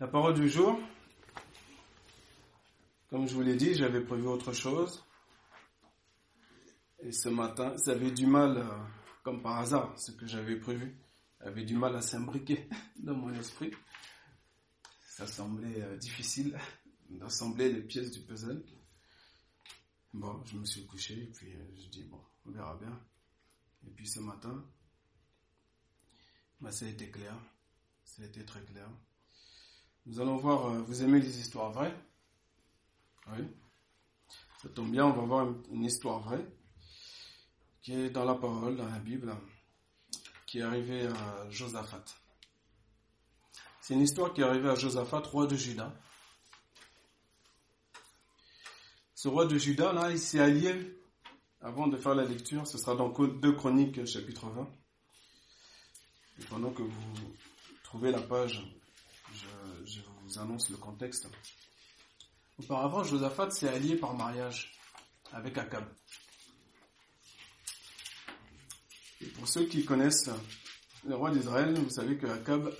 La 0.00 0.08
parole 0.08 0.34
du 0.34 0.48
jour, 0.48 0.76
comme 3.08 3.28
je 3.28 3.34
vous 3.34 3.42
l'ai 3.42 3.54
dit, 3.54 3.74
j'avais 3.74 4.00
prévu 4.00 4.26
autre 4.26 4.52
chose. 4.52 5.04
Et 6.98 7.12
ce 7.12 7.28
matin, 7.28 7.78
ça 7.78 7.92
avait 7.92 8.10
du 8.10 8.26
mal, 8.26 8.58
euh, 8.58 8.84
comme 9.22 9.40
par 9.40 9.60
hasard, 9.60 9.96
ce 9.96 10.10
que 10.10 10.26
j'avais 10.26 10.56
prévu, 10.56 10.98
avait 11.38 11.62
du 11.64 11.76
mal 11.76 11.94
à 11.94 12.02
s'imbriquer 12.02 12.68
dans 12.96 13.14
mon 13.14 13.32
esprit. 13.34 13.70
Ça 15.06 15.28
semblait 15.28 15.80
euh, 15.80 15.96
difficile 15.96 16.58
d'assembler 17.10 17.72
les 17.72 17.82
pièces 17.82 18.10
du 18.10 18.20
puzzle. 18.22 18.64
Bon, 20.12 20.42
je 20.44 20.56
me 20.56 20.64
suis 20.64 20.84
couché 20.86 21.14
et 21.22 21.26
puis 21.26 21.54
euh, 21.54 21.76
je 21.76 21.88
dis, 21.88 22.02
bon, 22.02 22.20
on 22.46 22.50
verra 22.50 22.74
bien. 22.74 23.00
Et 23.86 23.90
puis 23.90 24.08
ce 24.08 24.18
matin, 24.18 24.64
bah, 26.60 26.72
ça 26.72 26.84
a 26.84 26.88
été 26.88 27.12
clair. 27.12 27.38
Ça 28.04 28.24
a 28.24 28.26
été 28.26 28.44
très 28.44 28.64
clair. 28.64 28.90
Nous 30.06 30.20
allons 30.20 30.36
voir, 30.36 30.66
euh, 30.66 30.82
vous 30.82 31.02
aimez 31.02 31.18
les 31.18 31.40
histoires 31.40 31.72
vraies 31.72 31.94
Oui. 33.28 33.38
Ça 34.60 34.68
tombe 34.68 34.90
bien, 34.90 35.06
on 35.06 35.12
va 35.12 35.22
voir 35.22 35.46
une, 35.70 35.84
histoire 35.84 36.20
vraie 36.20 36.46
qui 37.80 37.94
est 37.94 38.10
dans 38.10 38.24
la 38.24 38.34
parole, 38.34 38.76
dans 38.76 38.88
la 38.88 38.98
Bible, 38.98 39.34
qui 40.46 40.58
est 40.58 40.62
arrivée 40.62 41.06
à 41.06 41.50
Josaphat. 41.50 42.04
C'est 43.80 43.94
une 43.94 44.02
histoire 44.02 44.32
qui 44.32 44.40
est 44.42 44.44
arrivée 44.44 44.70
à 44.70 44.74
Josaphat, 44.74 45.20
roi 45.20 45.46
de 45.46 45.56
Juda. 45.56 45.94
Ce 49.14 49.28
roi 49.28 49.46
de 49.46 49.56
Juda, 49.56 49.92
là, 49.92 50.10
il 50.10 50.18
s'est 50.18 50.40
allié, 50.40 50.98
avant 51.62 51.86
de 51.86 51.96
faire 51.96 52.14
la 52.14 52.24
lecture, 52.24 52.66
ce 52.66 52.76
sera 52.76 52.94
dans 52.94 53.08
2 53.08 53.52
Chroniques, 53.52 54.04
chapitre 54.04 54.48
20. 54.48 54.68
Et 56.40 56.44
pendant 56.44 56.70
que 56.70 56.82
vous 56.82 57.34
trouvez 57.82 58.10
la 58.10 58.20
page, 58.20 58.62
je, 59.84 60.00
vous 60.22 60.38
annonce 60.38 60.70
le 60.70 60.76
contexte. 60.76 61.28
Auparavant, 62.58 63.04
Josaphat 63.04 63.50
s'est 63.50 63.68
allié 63.68 63.96
par 63.96 64.14
mariage 64.14 64.72
avec 65.32 65.58
Akab. 65.58 65.84
Et 69.20 69.26
pour 69.26 69.48
ceux 69.48 69.66
qui 69.66 69.84
connaissent 69.84 70.30
le 71.06 71.14
roi 71.14 71.30
d'Israël, 71.30 71.74
vous 71.78 71.90
savez 71.90 72.16
que 72.16 72.26
Akab, 72.26 72.72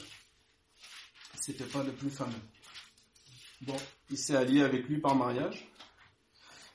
c'était 1.41 1.65
pas 1.65 1.83
le 1.83 1.93
plus 1.93 2.11
fameux. 2.11 2.33
Bon, 3.63 3.77
il 4.11 4.19
s'est 4.19 4.37
allié 4.37 4.63
avec 4.63 4.89
lui 4.89 5.01
par 5.01 5.15
mariage. 5.15 5.67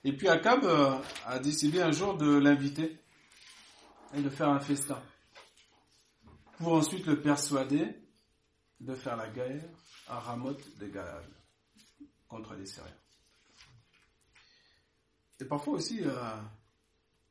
Et 0.04 0.14
puis 0.14 0.28
Akab 0.28 0.64
euh, 0.64 0.98
a 1.26 1.40
décidé 1.40 1.82
un 1.82 1.92
jour 1.92 2.18
de 2.18 2.38
l'inviter 2.38 2.98
et 4.16 4.22
de 4.22 4.30
faire 4.30 4.50
un 4.50 4.60
festin 4.60 5.02
pour 6.58 6.74
ensuite 6.74 7.06
le 7.06 7.22
persuader 7.22 7.96
de 8.80 8.96
faire 8.96 9.18
la 9.18 9.30
guerre 9.30 9.64
à 10.08 10.20
Ramoth 10.20 10.78
de 10.78 10.88
Galad 10.88 11.26
contre 12.28 12.54
les 12.56 12.66
Syriens. 12.66 12.90
Et 15.40 15.46
parfois 15.46 15.74
aussi, 15.74 16.02
euh, 16.04 16.36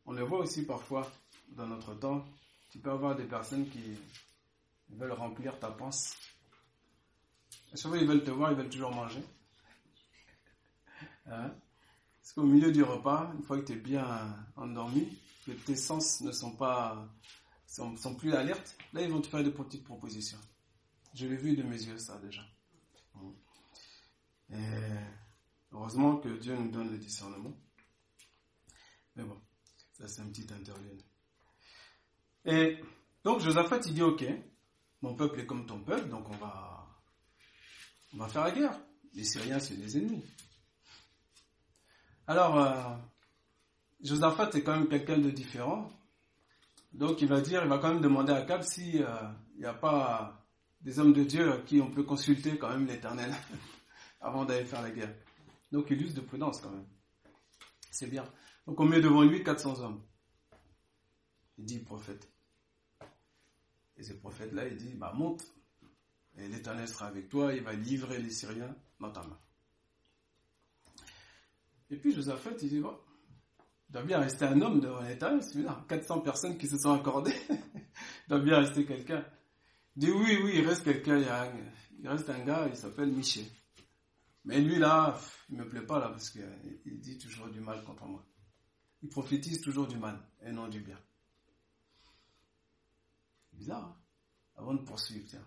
on 0.07 0.13
le 0.13 0.23
voit 0.25 0.41
aussi 0.41 0.65
parfois 0.65 1.11
dans 1.51 1.67
notre 1.67 1.95
temps, 1.95 2.25
tu 2.71 2.79
peux 2.79 2.91
avoir 2.91 3.15
des 3.17 3.25
personnes 3.25 3.69
qui 3.69 3.97
veulent 4.91 5.13
remplir 5.13 5.59
ta 5.59 5.71
panse. 5.71 6.17
Chaque 7.71 7.91
fois, 7.91 7.99
ils 7.99 8.07
veulent 8.07 8.25
te 8.25 8.31
voir, 8.31 8.53
ils 8.53 8.57
veulent 8.57 8.71
toujours 8.71 8.95
manger. 8.95 9.23
Hein? 11.27 11.51
Parce 12.21 12.33
qu'au 12.33 12.45
milieu 12.45 12.73
du 12.73 12.83
repas, 12.83 13.31
une 13.35 13.43
fois 13.43 13.59
que 13.59 13.65
tu 13.65 13.73
es 13.73 13.77
bien 13.77 14.37
endormi, 14.57 15.19
que 15.47 15.53
tes 15.53 15.77
sens 15.77 16.21
ne 16.23 16.33
sont 16.33 16.57
pas 16.57 17.09
sont, 17.67 17.97
sont 17.97 18.15
plus 18.15 18.35
alertes, 18.35 18.77
là 18.93 19.03
ils 19.03 19.11
vont 19.11 19.21
te 19.21 19.29
faire 19.29 19.45
des 19.45 19.51
petites 19.51 19.85
propositions. 19.85 20.39
Je 21.15 21.27
l'ai 21.27 21.37
vu 21.37 21.57
de 21.57 21.63
mes 21.63 21.83
yeux 21.83 21.99
ça 21.99 22.19
déjà. 22.19 22.43
Et 24.51 24.57
heureusement 25.73 26.17
que 26.19 26.29
Dieu 26.29 26.57
nous 26.57 26.71
donne 26.71 26.91
le 26.91 26.99
discernement. 26.99 27.53
Mais 29.17 29.25
bon, 29.25 29.41
ça 29.93 30.09
c'est 30.09 30.23
un 30.23 30.29
petit 30.29 30.47
interview. 30.53 30.97
Et 32.45 32.81
donc 33.25 33.41
Josaphat 33.41 33.81
il 33.87 33.95
dit 33.95 34.03
ok, 34.03 34.25
mon 35.03 35.15
peuple 35.15 35.41
est 35.41 35.47
comme 35.47 35.67
ton 35.67 35.83
peuple, 35.83 36.09
donc 36.09 36.29
on 36.31 36.37
va, 36.37 36.87
on 38.15 38.19
va 38.19 38.29
faire 38.29 38.45
la 38.45 38.53
guerre. 38.53 38.81
Les 39.15 39.25
Syriens 39.25 39.61
c'est 39.61 39.77
des 39.77 39.99
ennemis. 39.99 40.25
Alors, 42.29 42.59
euh, 42.59 42.95
Josaphat 44.03 44.51
est 44.53 44.63
quand 44.63 44.77
même 44.77 44.89
quelqu'un 44.89 45.17
de 45.17 45.31
différent. 45.31 45.89
Donc 46.93 47.23
il 47.23 47.29
va 47.29 47.41
dire, 47.41 47.63
il 47.63 47.69
va 47.71 47.79
quand 47.79 47.89
même 47.89 48.03
demander 48.03 48.35
à 48.35 48.43
Cab 48.43 48.61
s'il 48.61 49.03
euh, 49.03 49.29
n'y 49.57 49.65
a 49.65 49.73
pas 49.73 50.47
des 50.81 50.99
hommes 50.99 51.13
de 51.13 51.25
Dieu 51.25 51.53
à 51.53 51.59
qui 51.59 51.81
on 51.81 51.91
peut 51.91 52.05
consulter 52.05 52.57
quand 52.59 52.71
même 52.71 52.87
l'éternel 52.87 53.35
avant 54.21 54.45
d'aller 54.45 54.65
faire 54.65 54.83
la 54.83 54.91
guerre. 54.91 55.15
Donc 55.73 55.87
il 55.91 56.01
use 56.03 56.15
de 56.15 56.21
prudence 56.21 56.61
quand 56.61 56.71
même. 56.71 56.87
C'est 57.91 58.09
bien. 58.09 58.25
Donc 58.67 58.79
on 58.81 58.85
met 58.85 59.01
devant 59.01 59.23
lui 59.23 59.43
400 59.43 59.81
hommes. 59.81 60.03
Il 61.57 61.65
dit 61.65 61.79
prophète. 61.81 62.31
Et 63.97 64.05
ce 64.05 64.13
prophète-là, 64.13 64.69
il 64.69 64.77
dit, 64.77 64.95
bah 64.95 65.13
monte. 65.15 65.45
Et 66.37 66.47
l'éternel 66.47 66.87
sera 66.87 67.07
avec 67.07 67.29
toi, 67.29 67.53
il 67.53 67.63
va 67.63 67.73
livrer 67.73 68.19
les 68.19 68.31
Syriens 68.31 68.75
dans 69.01 69.11
ta 69.11 69.25
main. 69.25 69.39
Et 71.91 71.97
puis 71.97 72.13
Josaphat, 72.15 72.53
il 72.63 72.69
dit, 72.69 72.77
il 72.77 73.93
doit 73.93 74.03
bien 74.03 74.21
rester 74.21 74.45
un 74.45 74.61
homme 74.61 74.81
devant 74.81 75.03
c'est 75.41 75.65
400 75.89 76.21
personnes 76.21 76.59
qui 76.59 76.69
se 76.69 76.79
sont 76.79 76.93
accordées. 76.93 77.35
il 77.51 78.29
doit 78.29 78.39
bien 78.39 78.59
rester 78.59 78.85
quelqu'un. 78.85 79.25
Dit 79.99 80.13
oui, 80.13 80.39
oui, 80.45 80.53
il 80.55 80.65
reste 80.65 80.85
quelqu'un, 80.85 81.19
il, 81.99 82.09
reste 82.09 82.31
un 82.31 82.39
gars, 82.45 82.69
il 82.69 82.77
s'appelle 82.77 83.11
Michel. 83.11 83.47
Mais 84.45 84.61
lui 84.61 84.79
là, 84.79 85.21
il 85.51 85.57
me 85.57 85.69
plaît 85.69 85.85
pas 85.85 85.99
là 85.99 86.11
parce 86.11 86.31
qu'il 86.31 87.01
dit 87.01 87.19
toujours 87.19 87.49
du 87.49 87.59
mal 87.59 87.83
contre 87.83 88.07
moi. 88.07 88.25
Il 89.03 89.09
prophétise 89.09 89.61
toujours 89.61 89.89
du 89.89 89.97
mal 89.97 90.17
et 90.41 90.53
non 90.53 90.69
du 90.69 90.79
bien. 90.79 90.97
Bizarre, 93.53 93.87
hein 93.87 93.97
Avant 94.55 94.75
de 94.75 94.83
poursuivre, 94.85 95.27
tiens. 95.29 95.45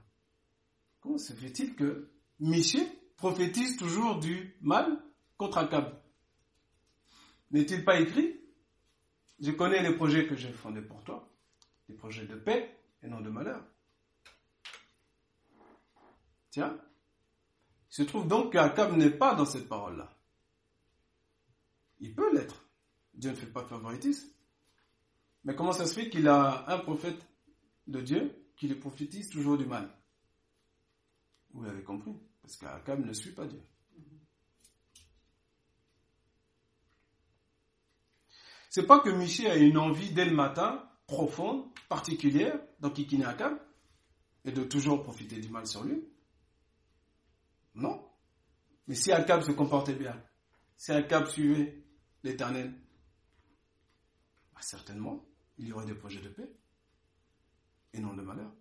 Comment 0.99 1.17
se 1.17 1.31
fait-il 1.31 1.73
que 1.73 2.11
Michel 2.41 2.85
prophétise 3.15 3.77
toujours 3.77 4.19
du 4.19 4.57
mal 4.59 5.01
contre 5.37 5.59
Akab? 5.59 5.97
N'est-il 7.51 7.85
pas 7.85 8.01
écrit? 8.01 8.37
Je 9.39 9.51
connais 9.51 9.81
les 9.81 9.95
projets 9.95 10.27
que 10.27 10.35
j'ai 10.35 10.51
fondés 10.51 10.81
pour 10.81 11.05
toi, 11.05 11.33
des 11.87 11.95
projets 11.95 12.25
de 12.25 12.35
paix 12.35 12.77
et 13.01 13.07
non 13.07 13.21
de 13.21 13.29
malheur. 13.29 13.70
Tiens, 16.51 16.77
il 17.89 17.95
se 17.95 18.03
trouve 18.03 18.27
donc 18.27 18.53
qu'Akab 18.53 18.95
n'est 18.95 19.09
pas 19.09 19.35
dans 19.35 19.45
cette 19.45 19.67
parole-là. 19.67 20.13
Il 21.99 22.13
peut 22.13 22.33
l'être. 22.33 22.65
Dieu 23.13 23.31
ne 23.31 23.35
fait 23.35 23.47
pas 23.47 23.63
de 23.63 23.67
favoritisme. 23.67 24.29
Mais 25.43 25.55
comment 25.55 25.71
ça 25.71 25.85
se 25.85 25.93
fait 25.93 26.09
qu'il 26.09 26.27
a 26.27 26.69
un 26.69 26.77
prophète 26.79 27.25
de 27.87 28.01
Dieu 28.01 28.51
qui 28.55 28.67
le 28.67 28.77
prophétise 28.77 29.29
toujours 29.29 29.57
du 29.57 29.65
mal? 29.65 29.89
Vous 31.53 31.63
l'avez 31.63 31.83
compris, 31.83 32.15
parce 32.41 32.57
qu'Akab 32.57 33.05
ne 33.05 33.13
suit 33.13 33.33
pas 33.33 33.47
Dieu. 33.47 33.61
C'est 38.69 38.87
pas 38.87 38.99
que 38.99 39.09
Michel 39.09 39.51
a 39.51 39.57
une 39.57 39.77
envie 39.77 40.11
dès 40.11 40.25
le 40.25 40.35
matin, 40.35 40.89
profonde, 41.07 41.65
particulière, 41.89 42.57
dans 42.79 42.89
Kikine 42.89 43.23
Akab, 43.23 43.59
et 44.45 44.51
de 44.51 44.63
toujours 44.63 45.03
profiter 45.03 45.39
du 45.39 45.49
mal 45.49 45.67
sur 45.67 45.83
lui. 45.83 46.10
Non. 47.75 48.07
Mais 48.87 48.95
si 48.95 49.11
Akab 49.11 49.41
se 49.41 49.51
comportait 49.51 49.95
bien, 49.95 50.21
si 50.77 50.91
Akab 50.91 51.27
suivait 51.27 51.83
l'éternel, 52.23 52.73
bah, 54.53 54.61
certainement, 54.61 55.25
il 55.57 55.67
y 55.67 55.73
aurait 55.73 55.85
des 55.85 55.95
projets 55.95 56.21
de 56.21 56.29
paix 56.29 56.51
et 57.93 57.99
non 57.99 58.13
de 58.13 58.21
malheur. 58.21 58.51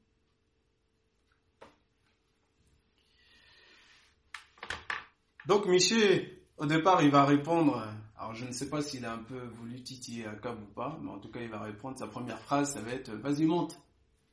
Donc 5.46 5.66
Michel, 5.66 6.38
au 6.58 6.66
départ, 6.66 7.02
il 7.02 7.10
va 7.10 7.24
répondre 7.24 7.82
alors 8.20 8.34
je 8.34 8.44
ne 8.44 8.52
sais 8.52 8.68
pas 8.68 8.82
s'il 8.82 9.06
a 9.06 9.14
un 9.14 9.22
peu 9.22 9.38
voulu 9.38 9.82
titiller 9.82 10.26
Akab 10.26 10.62
ou 10.62 10.66
pas, 10.66 10.98
mais 11.00 11.10
en 11.10 11.18
tout 11.18 11.30
cas 11.30 11.40
il 11.40 11.48
va 11.48 11.60
répondre. 11.60 11.98
Sa 11.98 12.06
première 12.06 12.38
phrase, 12.38 12.74
ça 12.74 12.82
va 12.82 12.92
être 12.92 13.10
Vas-y, 13.12 13.46
monte, 13.46 13.80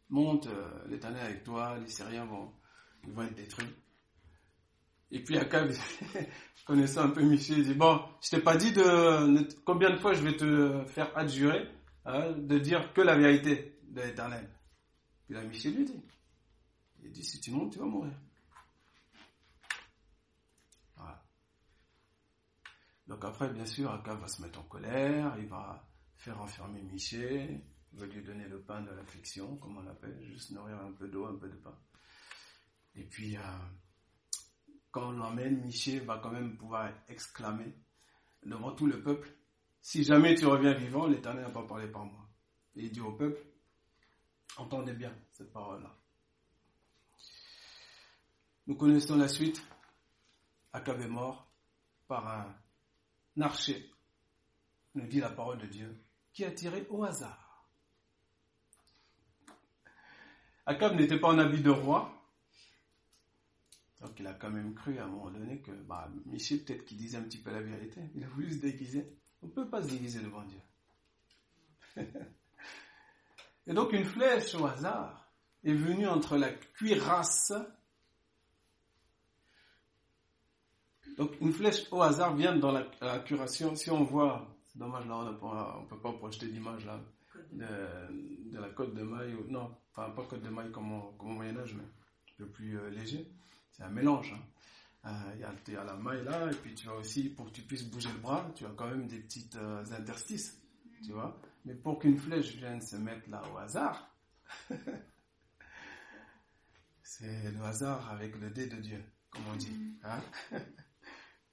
monte, 0.09 0.47
euh, 0.47 0.85
l'éternel 0.89 1.25
avec 1.25 1.45
toi, 1.45 1.77
les 1.79 1.87
Syriens 1.87 2.25
vont, 2.25 2.51
vont 3.07 3.23
être 3.23 3.35
détruits. 3.35 3.73
Et 5.11 5.23
puis 5.23 5.37
Akab, 5.37 5.71
connaissant 6.65 7.05
un 7.05 7.09
peu 7.09 7.21
Michel, 7.21 7.59
il 7.59 7.65
dit 7.65 7.73
Bon, 7.73 8.01
je 8.21 8.29
t'ai 8.29 8.41
pas 8.41 8.57
dit 8.57 8.73
de 8.73 9.47
combien 9.63 9.89
de 9.89 9.97
fois 9.97 10.13
je 10.13 10.21
vais 10.21 10.35
te 10.35 10.83
faire 10.85 11.15
adjurer 11.17 11.67
hein, 12.05 12.31
de 12.31 12.59
dire 12.59 12.93
que 12.93 13.01
la 13.01 13.17
vérité 13.17 13.79
de 13.89 14.01
l'éternel. 14.01 14.49
Puis 15.25 15.35
là, 15.35 15.43
Michel 15.43 15.75
lui 15.75 15.85
dit 15.85 16.03
Il 17.03 17.11
dit 17.11 17.23
Si 17.23 17.39
tu 17.39 17.51
montes, 17.51 17.73
tu 17.73 17.79
vas 17.79 17.85
mourir. 17.85 18.13
Donc 23.07 23.23
après, 23.23 23.49
bien 23.49 23.65
sûr, 23.65 23.89
Akab 23.91 24.19
va 24.19 24.27
se 24.27 24.41
mettre 24.41 24.59
en 24.59 24.63
colère, 24.63 25.35
il 25.39 25.47
va 25.47 25.87
faire 26.17 26.41
enfermer 26.41 26.81
Michel, 26.81 27.61
il 27.93 27.99
va 27.99 28.05
lui 28.05 28.21
donner 28.21 28.47
le 28.47 28.61
pain 28.61 28.81
de 28.81 28.91
l'affliction, 28.91 29.55
comme 29.57 29.77
on 29.77 29.81
l'appelle, 29.81 30.21
juste 30.23 30.51
nourrir 30.51 30.77
un 30.81 30.91
peu 30.91 31.07
d'eau, 31.07 31.25
un 31.25 31.37
peu 31.37 31.47
de 31.47 31.55
pain. 31.55 31.77
Et 32.95 33.05
puis, 33.05 33.37
euh, 33.37 33.41
quand 34.97 35.09
on 35.09 35.11
l'emmène, 35.11 35.61
Miché 35.61 35.99
va 35.99 36.17
quand 36.17 36.31
même 36.31 36.57
pouvoir 36.57 36.89
exclamer 37.07 37.71
devant 38.43 38.71
tout 38.71 38.87
le 38.87 38.99
peuple, 38.99 39.29
si 39.79 40.03
jamais 40.03 40.33
tu 40.33 40.47
reviens 40.47 40.73
vivant, 40.73 41.05
l'Éternel 41.05 41.43
n'a 41.43 41.51
pas 41.51 41.67
parlé 41.67 41.87
par 41.87 42.05
moi. 42.05 42.27
Et 42.75 42.85
il 42.85 42.91
dit 42.91 43.01
au 43.01 43.11
peuple, 43.11 43.39
entendez 44.57 44.93
bien 44.93 45.13
cette 45.33 45.53
parole-là. 45.53 45.95
Nous 48.65 48.75
connaissons 48.75 49.17
la 49.17 49.27
suite. 49.27 49.61
Akab 50.73 50.99
est 50.99 51.07
mort 51.07 51.47
par 52.07 52.27
un 52.27 52.55
archer, 53.39 53.91
nous 54.95 55.05
dit 55.05 55.19
la 55.19 55.29
parole 55.29 55.59
de 55.59 55.67
Dieu, 55.67 56.03
qui 56.33 56.43
a 56.43 56.51
tiré 56.51 56.87
au 56.89 57.03
hasard. 57.03 57.67
Akab 60.65 60.95
n'était 60.95 61.19
pas 61.19 61.27
en 61.27 61.37
habit 61.37 61.61
de 61.61 61.69
roi, 61.69 62.16
donc 64.01 64.11
il 64.19 64.27
a 64.27 64.33
quand 64.33 64.51
même 64.51 64.73
cru 64.75 64.97
à 64.99 65.05
un 65.05 65.07
moment 65.07 65.31
donné 65.31 65.59
que 65.59 65.71
bah, 65.71 66.09
Michel, 66.25 66.63
peut-être 66.63 66.85
qu'il 66.85 66.97
disait 66.97 67.17
un 67.17 67.23
petit 67.23 67.39
peu 67.39 67.51
la 67.51 67.61
vérité. 67.61 68.01
Il 68.15 68.23
a 68.23 68.27
voulu 68.27 68.51
se 68.51 68.59
déguiser. 68.59 69.17
On 69.41 69.47
ne 69.47 69.51
peut 69.51 69.67
pas 69.67 69.81
se 69.81 69.89
déguiser 69.89 70.19
devant 70.19 70.43
Dieu. 70.43 70.59
Et 73.67 73.73
donc 73.73 73.91
une 73.93 74.05
flèche 74.05 74.53
au 74.55 74.65
hasard 74.65 75.29
est 75.63 75.73
venue 75.73 76.07
entre 76.07 76.37
la 76.37 76.51
cuirasse. 76.51 77.53
Donc 81.17 81.31
une 81.41 81.51
flèche 81.51 81.91
au 81.91 82.01
hasard 82.01 82.35
vient 82.35 82.55
dans 82.55 82.71
la, 82.71 82.83
curation. 83.19 83.75
Si 83.75 83.89
on 83.89 84.03
voit, 84.03 84.55
c'est 84.67 84.77
dommage 84.77 85.07
là, 85.07 85.17
on 85.41 85.81
ne 85.81 85.87
peut 85.87 85.99
pas 85.99 86.13
projeter 86.13 86.47
d'image 86.47 86.85
là 86.85 87.01
de, 87.51 88.57
la 88.59 88.69
côte 88.69 88.93
de 88.93 89.01
maille. 89.01 89.35
Non, 89.49 89.75
enfin 89.91 90.11
pas 90.11 90.23
côte 90.23 90.43
de 90.43 90.49
maille 90.49 90.71
comme 90.71 90.91
au, 90.93 91.15
Moyen 91.23 91.57
Âge, 91.57 91.75
mais 91.75 91.83
peu 92.37 92.45
plus 92.45 92.79
euh, 92.79 92.89
léger 92.91 93.27
c'est 93.77 93.83
un 93.83 93.89
mélange. 93.89 94.33
Hein. 94.33 94.41
Euh, 95.05 95.33
il 95.35 95.73
y, 95.73 95.75
a 95.75 95.83
la 95.83 95.95
maille 95.95 96.23
là, 96.23 96.51
et 96.51 96.55
puis 96.55 96.73
tu 96.73 96.89
as 96.89 96.93
aussi, 96.93 97.29
pour 97.29 97.45
que 97.45 97.51
tu 97.51 97.61
puisses 97.61 97.85
bouger 97.85 98.11
le 98.11 98.19
bras, 98.19 98.51
tu 98.55 98.65
as 98.65 98.71
quand 98.75 98.87
même 98.89 99.07
des 99.07 99.19
petites 99.19 99.55
euh, 99.55 99.85
interstices, 99.97 100.61
tu 101.03 101.13
vois. 101.13 101.39
Mais 101.63 101.75
pour 101.75 101.99
qu'une 101.99 102.17
flèche 102.17 102.55
vienne 102.55 102.81
se 102.81 102.97
mettre 102.97 103.29
là 103.29 103.41
au 103.53 103.57
hasard, 103.57 104.13
c'est 107.03 107.51
le 107.51 107.61
hasard 107.63 108.11
avec 108.11 108.35
le 108.37 108.49
dé 108.49 108.67
de 108.67 108.77
Dieu, 108.77 109.01
comme 109.29 109.43
on 109.53 109.55
dit. 109.55 109.97
Hein. 110.03 110.19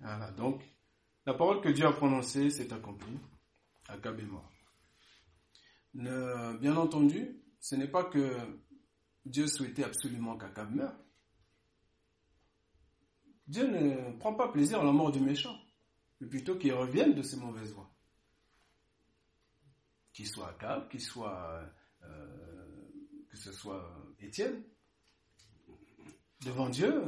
voilà, 0.00 0.32
donc, 0.32 0.62
la 1.26 1.34
parole 1.34 1.60
que 1.60 1.68
Dieu 1.68 1.86
a 1.86 1.92
prononcée 1.92 2.50
s'est 2.50 2.72
accomplie. 2.72 3.20
Akab 3.88 4.18
est 4.18 4.24
mort. 4.24 4.50
bien 5.92 6.76
entendu, 6.76 7.40
ce 7.60 7.76
n'est 7.76 7.88
pas 7.88 8.04
que 8.04 8.36
Dieu 9.24 9.46
souhaitait 9.46 9.84
absolument 9.84 10.36
qu'Akab 10.36 10.74
meure. 10.74 11.03
Dieu 13.46 13.66
ne 13.66 14.16
prend 14.18 14.34
pas 14.34 14.48
plaisir 14.48 14.80
à 14.80 14.84
la 14.84 14.92
mort 14.92 15.12
du 15.12 15.20
méchant, 15.20 15.58
mais 16.20 16.26
plutôt 16.28 16.56
qu'il 16.56 16.72
revienne 16.72 17.14
de 17.14 17.22
ses 17.22 17.36
mauvaises 17.36 17.72
voies. 17.72 17.90
Qu'il 20.12 20.26
soit 20.26 20.48
Akab, 20.48 20.88
qu'il 20.88 21.02
soit, 21.02 21.62
euh, 22.02 22.90
que 23.28 23.36
ce 23.36 23.52
soit 23.52 23.94
Étienne, 24.20 24.62
devant 26.44 26.68
Dieu, 26.68 27.04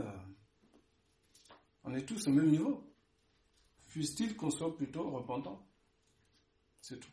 on 1.84 1.94
est 1.94 2.04
tous 2.04 2.26
au 2.26 2.32
même 2.32 2.50
niveau. 2.50 2.92
Fût-il 3.86 4.36
qu'on 4.36 4.50
soit 4.50 4.76
plutôt 4.76 5.10
repentant. 5.10 5.66
C'est 6.82 6.98
tout. 6.98 7.10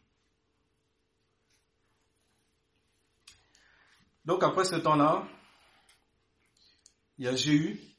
Donc 4.25 4.43
après 4.43 4.65
ce 4.65 4.75
temps-là, 4.75 5.27
il 7.17 7.25
y 7.25 7.27
a 7.27 7.35
Jéhu 7.35 7.92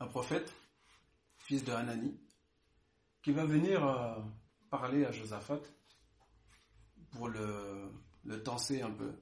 un 0.00 0.06
prophète, 0.06 0.52
fils 1.38 1.64
de 1.64 1.72
Hanani, 1.72 2.18
qui 3.22 3.32
va 3.32 3.44
venir 3.44 3.84
euh, 3.86 4.20
parler 4.70 5.04
à 5.04 5.12
Josaphat 5.12 5.60
pour 7.10 7.28
le, 7.28 7.90
le 8.24 8.42
tenser 8.42 8.82
un 8.82 8.90
peu, 8.90 9.12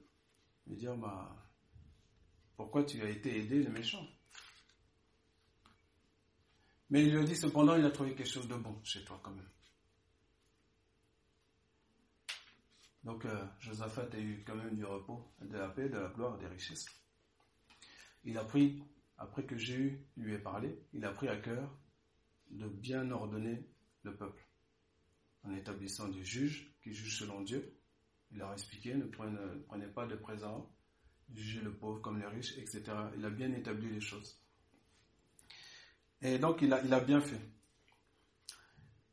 lui 0.67 0.75
dire 0.75 0.95
bah, 0.97 1.35
pourquoi 2.55 2.83
tu 2.83 3.01
as 3.01 3.09
été 3.09 3.37
aidé 3.39 3.63
le 3.63 3.71
méchant? 3.71 4.05
Mais 6.89 7.03
il 7.03 7.11
lui 7.11 7.19
a 7.19 7.23
dit 7.23 7.35
cependant, 7.35 7.75
il 7.75 7.85
a 7.85 7.91
trouvé 7.91 8.13
quelque 8.13 8.29
chose 8.29 8.47
de 8.47 8.55
bon 8.55 8.79
chez 8.83 9.03
toi 9.03 9.19
quand 9.23 9.31
même. 9.31 9.49
Donc 13.03 13.25
euh, 13.25 13.45
Josaphat 13.59 14.07
a 14.13 14.19
eu 14.19 14.43
quand 14.45 14.55
même 14.55 14.75
du 14.75 14.85
repos, 14.85 15.33
de 15.41 15.57
la 15.57 15.69
paix, 15.69 15.89
de 15.89 15.97
la 15.97 16.09
gloire, 16.09 16.37
des 16.37 16.47
richesses. 16.47 16.85
Il 18.23 18.37
a 18.37 18.45
pris 18.45 18.81
après 19.17 19.45
que 19.45 19.57
Jéhu 19.57 20.05
lui 20.17 20.33
ait 20.33 20.39
parlé, 20.39 20.77
il 20.93 21.05
a 21.05 21.11
pris 21.11 21.27
à 21.27 21.37
cœur 21.37 21.77
de 22.51 22.67
bien 22.67 23.09
ordonner 23.11 23.67
le 24.03 24.15
peuple, 24.15 24.47
en 25.43 25.53
établissant 25.53 26.07
des 26.09 26.23
juges 26.23 26.73
qui 26.81 26.93
jugent 26.93 27.19
selon 27.19 27.41
Dieu. 27.41 27.77
Il 28.31 28.39
leur 28.39 28.49
a 28.49 28.53
expliqué, 28.53 28.95
ne 28.95 29.05
prenez, 29.05 29.87
pas 29.87 30.05
de 30.05 30.15
présents, 30.15 30.71
jugez 31.33 31.61
le 31.61 31.73
pauvre 31.73 32.01
comme 32.01 32.19
les 32.19 32.27
riches, 32.27 32.57
etc. 32.57 32.83
Il 33.17 33.25
a 33.25 33.29
bien 33.29 33.51
établi 33.53 33.89
les 33.89 34.01
choses. 34.01 34.39
Et 36.21 36.39
donc 36.39 36.61
il 36.61 36.73
a, 36.73 36.83
il 36.83 36.93
a 36.93 36.99
bien 36.99 37.21
fait. 37.21 37.41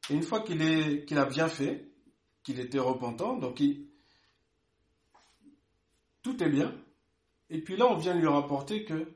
Et 0.09 0.15
une 0.15 0.23
fois 0.23 0.43
qu'il 0.43 0.61
a 0.63 1.27
bien 1.27 1.49
fait, 1.49 1.91
qu'il 2.43 2.59
était 2.59 2.79
repentant, 2.79 3.37
donc 3.37 3.63
tout 6.23 6.43
est 6.43 6.49
bien. 6.49 6.75
Et 7.49 7.61
puis 7.61 7.77
là, 7.77 7.87
on 7.87 7.97
vient 7.97 8.15
lui 8.15 8.27
rapporter 8.27 8.85
que 8.85 9.13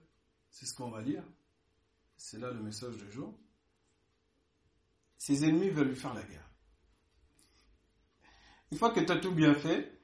c'est 0.54 0.66
ce 0.66 0.74
qu'on 0.74 0.88
va 0.88 1.02
lire. 1.02 1.24
C'est 2.16 2.38
là 2.38 2.52
le 2.52 2.62
message 2.62 2.96
du 2.96 3.10
jour. 3.10 3.36
Ses 5.18 5.44
ennemis 5.44 5.68
veulent 5.70 5.88
lui 5.88 5.96
faire 5.96 6.14
la 6.14 6.22
guerre. 6.22 6.48
Une 8.70 8.78
fois 8.78 8.92
que 8.92 9.00
tu 9.00 9.10
as 9.10 9.18
tout 9.18 9.32
bien 9.32 9.52
fait, 9.56 10.00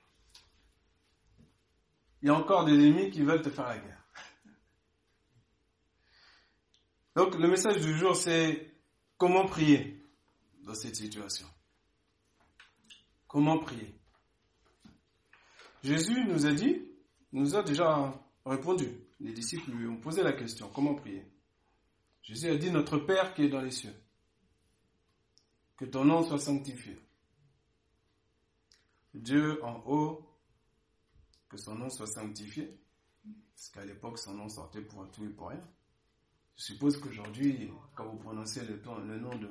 il 2.21 2.27
y 2.27 2.31
a 2.31 2.35
encore 2.35 2.65
des 2.65 2.73
ennemis 2.73 3.11
qui 3.11 3.23
veulent 3.23 3.43
te 3.43 3.49
faire 3.49 3.69
la 3.69 3.79
guerre. 3.79 4.05
Donc 7.15 7.37
le 7.37 7.47
message 7.47 7.81
du 7.81 7.97
jour, 7.97 8.17
c'est 8.17 8.75
comment 9.19 9.47
prier 9.47 10.05
dans 10.65 10.75
cette 10.75 10.97
situation. 10.97 11.47
Comment 13.29 13.61
prier 13.61 13.95
Jésus 15.85 16.25
nous 16.25 16.45
a 16.45 16.53
dit, 16.53 16.91
nous 17.31 17.55
a 17.55 17.63
déjà 17.63 18.21
répondu 18.45 19.10
les 19.21 19.33
disciples 19.33 19.71
lui 19.73 19.87
ont 19.87 20.01
posé 20.01 20.23
la 20.23 20.33
question, 20.33 20.71
comment 20.75 20.95
prier? 20.95 21.31
Jésus 22.23 22.49
a 22.49 22.57
dit, 22.57 22.71
notre 22.71 22.99
Père 22.99 23.35
qui 23.35 23.43
est 23.43 23.49
dans 23.49 23.61
les 23.61 23.71
cieux, 23.71 23.95
que 25.77 25.85
ton 25.85 26.05
nom 26.05 26.23
soit 26.23 26.39
sanctifié. 26.39 26.99
Dieu 29.15 29.63
en 29.65 29.83
haut, 29.87 30.27
que 31.49 31.57
son 31.57 31.75
nom 31.75 31.91
soit 31.91 32.07
sanctifié, 32.07 32.79
parce 33.55 33.71
qu'à 33.71 33.85
l'époque 33.85 34.19
son 34.19 34.35
nom 34.35 34.49
sortait 34.49 34.83
pour 34.83 35.11
tout 35.11 35.25
et 35.25 35.31
pour 35.31 35.49
rien. 35.49 35.61
Je 36.57 36.65
suppose 36.65 36.99
qu'aujourd'hui, 36.99 37.71
quand 37.95 38.07
vous 38.07 38.19
prononcez 38.19 38.65
le, 38.65 38.81
le 39.07 39.19
nom 39.19 39.35
de 39.37 39.51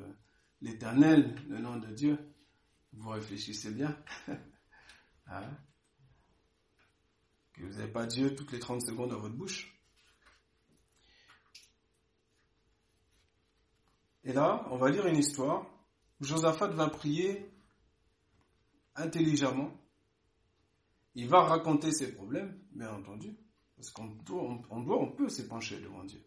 l'Éternel, 0.62 1.36
le 1.48 1.60
nom 1.60 1.78
de 1.78 1.88
Dieu, 1.88 2.18
vous 2.94 3.10
réfléchissez 3.10 3.72
bien. 3.72 3.98
hein? 5.28 5.58
Que 7.60 7.66
vous 7.66 7.78
n'avez 7.78 7.92
pas 7.92 8.06
Dieu 8.06 8.36
toutes 8.36 8.52
les 8.52 8.60
30 8.60 8.82
secondes 8.82 9.10
dans 9.10 9.20
votre 9.20 9.36
bouche. 9.36 9.76
Et 14.24 14.34
là, 14.34 14.66
on 14.72 14.78
va 14.78 14.90
lire 14.90 15.06
une 15.08 15.18
histoire 15.18 15.66
où 16.20 16.26
Josaphat 16.26 16.68
va 16.70 16.88
prier 16.90 17.52
intelligemment. 18.96 19.72
Il 21.16 21.28
va 21.28 21.42
raconter 21.42 21.92
ses 21.92 22.14
problèmes, 22.14 22.58
bien 22.72 22.94
entendu, 22.94 23.36
parce 23.76 23.90
qu'on 23.92 24.06
doit, 24.06 24.62
on, 24.70 25.12
peut 25.12 25.30
s'épancher 25.30 25.82
devant 25.82 26.04
Dieu. 26.04 26.24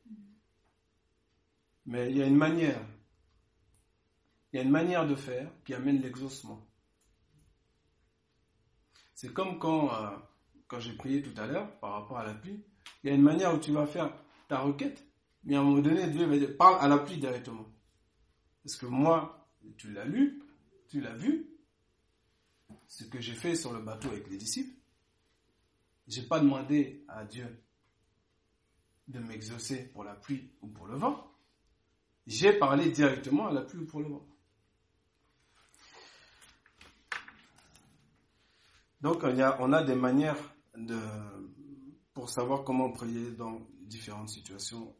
Mais 1.86 2.10
il 2.10 2.18
y 2.18 2.22
a 2.22 2.26
une 2.26 2.36
manière, 2.36 2.80
il 4.52 4.56
y 4.56 4.58
a 4.58 4.62
une 4.62 4.70
manière 4.70 5.06
de 5.06 5.14
faire 5.14 5.50
qui 5.64 5.72
amène 5.72 6.00
l'exaucement. 6.00 6.66
C'est 9.14 9.32
comme 9.32 9.58
quand 9.58 9.94
euh, 9.94 10.16
quand 10.72 10.80
j'ai 10.80 10.94
prié 10.94 11.20
tout 11.20 11.38
à 11.38 11.46
l'heure 11.46 11.70
par 11.80 11.92
rapport 11.92 12.16
à 12.16 12.24
la 12.24 12.32
pluie, 12.32 12.64
il 13.04 13.10
y 13.10 13.12
a 13.12 13.14
une 13.14 13.20
manière 13.20 13.54
où 13.54 13.58
tu 13.58 13.72
vas 13.72 13.86
faire 13.86 14.10
ta 14.48 14.60
requête, 14.60 15.06
mais 15.44 15.54
à 15.54 15.60
un 15.60 15.62
moment 15.62 15.82
donné, 15.82 16.06
Dieu 16.08 16.24
va 16.24 16.38
dire, 16.38 16.56
parle 16.56 16.78
à 16.80 16.88
la 16.88 16.96
pluie 16.96 17.18
directement. 17.18 17.66
Parce 18.64 18.76
que 18.76 18.86
moi, 18.86 19.50
tu 19.76 19.92
l'as 19.92 20.06
lu, 20.06 20.42
tu 20.88 21.02
l'as 21.02 21.12
vu, 21.12 21.46
ce 22.88 23.04
que 23.04 23.20
j'ai 23.20 23.34
fait 23.34 23.54
sur 23.54 23.74
le 23.74 23.80
bateau 23.80 24.08
avec 24.08 24.30
les 24.30 24.38
disciples, 24.38 24.74
j'ai 26.08 26.22
pas 26.22 26.40
demandé 26.40 27.04
à 27.06 27.26
Dieu 27.26 27.62
de 29.08 29.18
m'exaucer 29.18 29.90
pour 29.92 30.04
la 30.04 30.14
pluie 30.14 30.52
ou 30.62 30.68
pour 30.68 30.86
le 30.86 30.96
vent. 30.96 31.30
J'ai 32.26 32.54
parlé 32.54 32.90
directement 32.90 33.48
à 33.48 33.52
la 33.52 33.60
pluie 33.60 33.82
ou 33.82 33.86
pour 33.86 34.00
le 34.00 34.08
vent. 34.08 34.26
Donc, 39.02 39.22
a, 39.22 39.56
on 39.60 39.72
a 39.74 39.82
des 39.82 39.96
manières 39.96 40.51
de, 40.76 40.98
pour 42.12 42.28
savoir 42.28 42.64
comment 42.64 42.90
prier 42.90 43.32
dans 43.32 43.60
différentes 43.82 44.28
situations. 44.28 44.94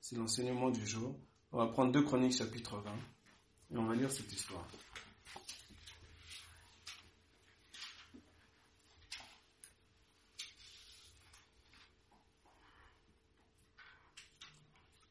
C'est 0.00 0.16
l'enseignement 0.16 0.70
du 0.70 0.86
jour. 0.86 1.18
On 1.52 1.58
va 1.58 1.66
prendre 1.68 1.92
deux 1.92 2.02
chroniques 2.02 2.36
chapitre 2.36 2.78
20 2.78 2.92
et 3.70 3.76
on 3.76 3.84
va 3.84 3.94
lire 3.94 4.10
cette 4.10 4.32
histoire. 4.32 4.66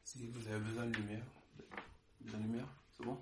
Si 0.04 0.26
vous 0.28 0.48
avez 0.48 0.60
besoin 0.60 0.86
de 0.86 0.96
lumière, 0.96 1.26
de 2.22 2.32
la 2.32 2.38
lumière, 2.38 2.68
c'est 2.96 3.04
bon? 3.04 3.18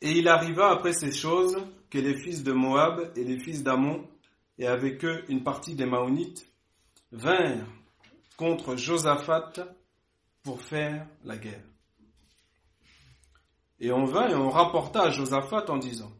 Et 0.00 0.12
il 0.12 0.28
arriva 0.28 0.70
après 0.70 0.92
ces 0.92 1.12
choses 1.12 1.56
que 1.90 1.98
les 1.98 2.16
fils 2.20 2.42
de 2.42 2.52
Moab 2.52 3.12
et 3.16 3.24
les 3.24 3.38
fils 3.38 3.62
d'Amon, 3.62 4.06
et 4.58 4.66
avec 4.66 5.04
eux 5.04 5.24
une 5.28 5.42
partie 5.42 5.74
des 5.74 5.86
Maonites, 5.86 6.46
vinrent 7.12 7.66
contre 8.36 8.76
Josaphat 8.76 9.52
pour 10.42 10.60
faire 10.60 11.06
la 11.24 11.36
guerre. 11.36 11.62
Et 13.80 13.92
on 13.92 14.04
vint 14.04 14.28
et 14.28 14.34
on 14.34 14.50
rapporta 14.50 15.02
à 15.02 15.10
Josaphat 15.10 15.70
en 15.70 15.78
disant, 15.78 16.12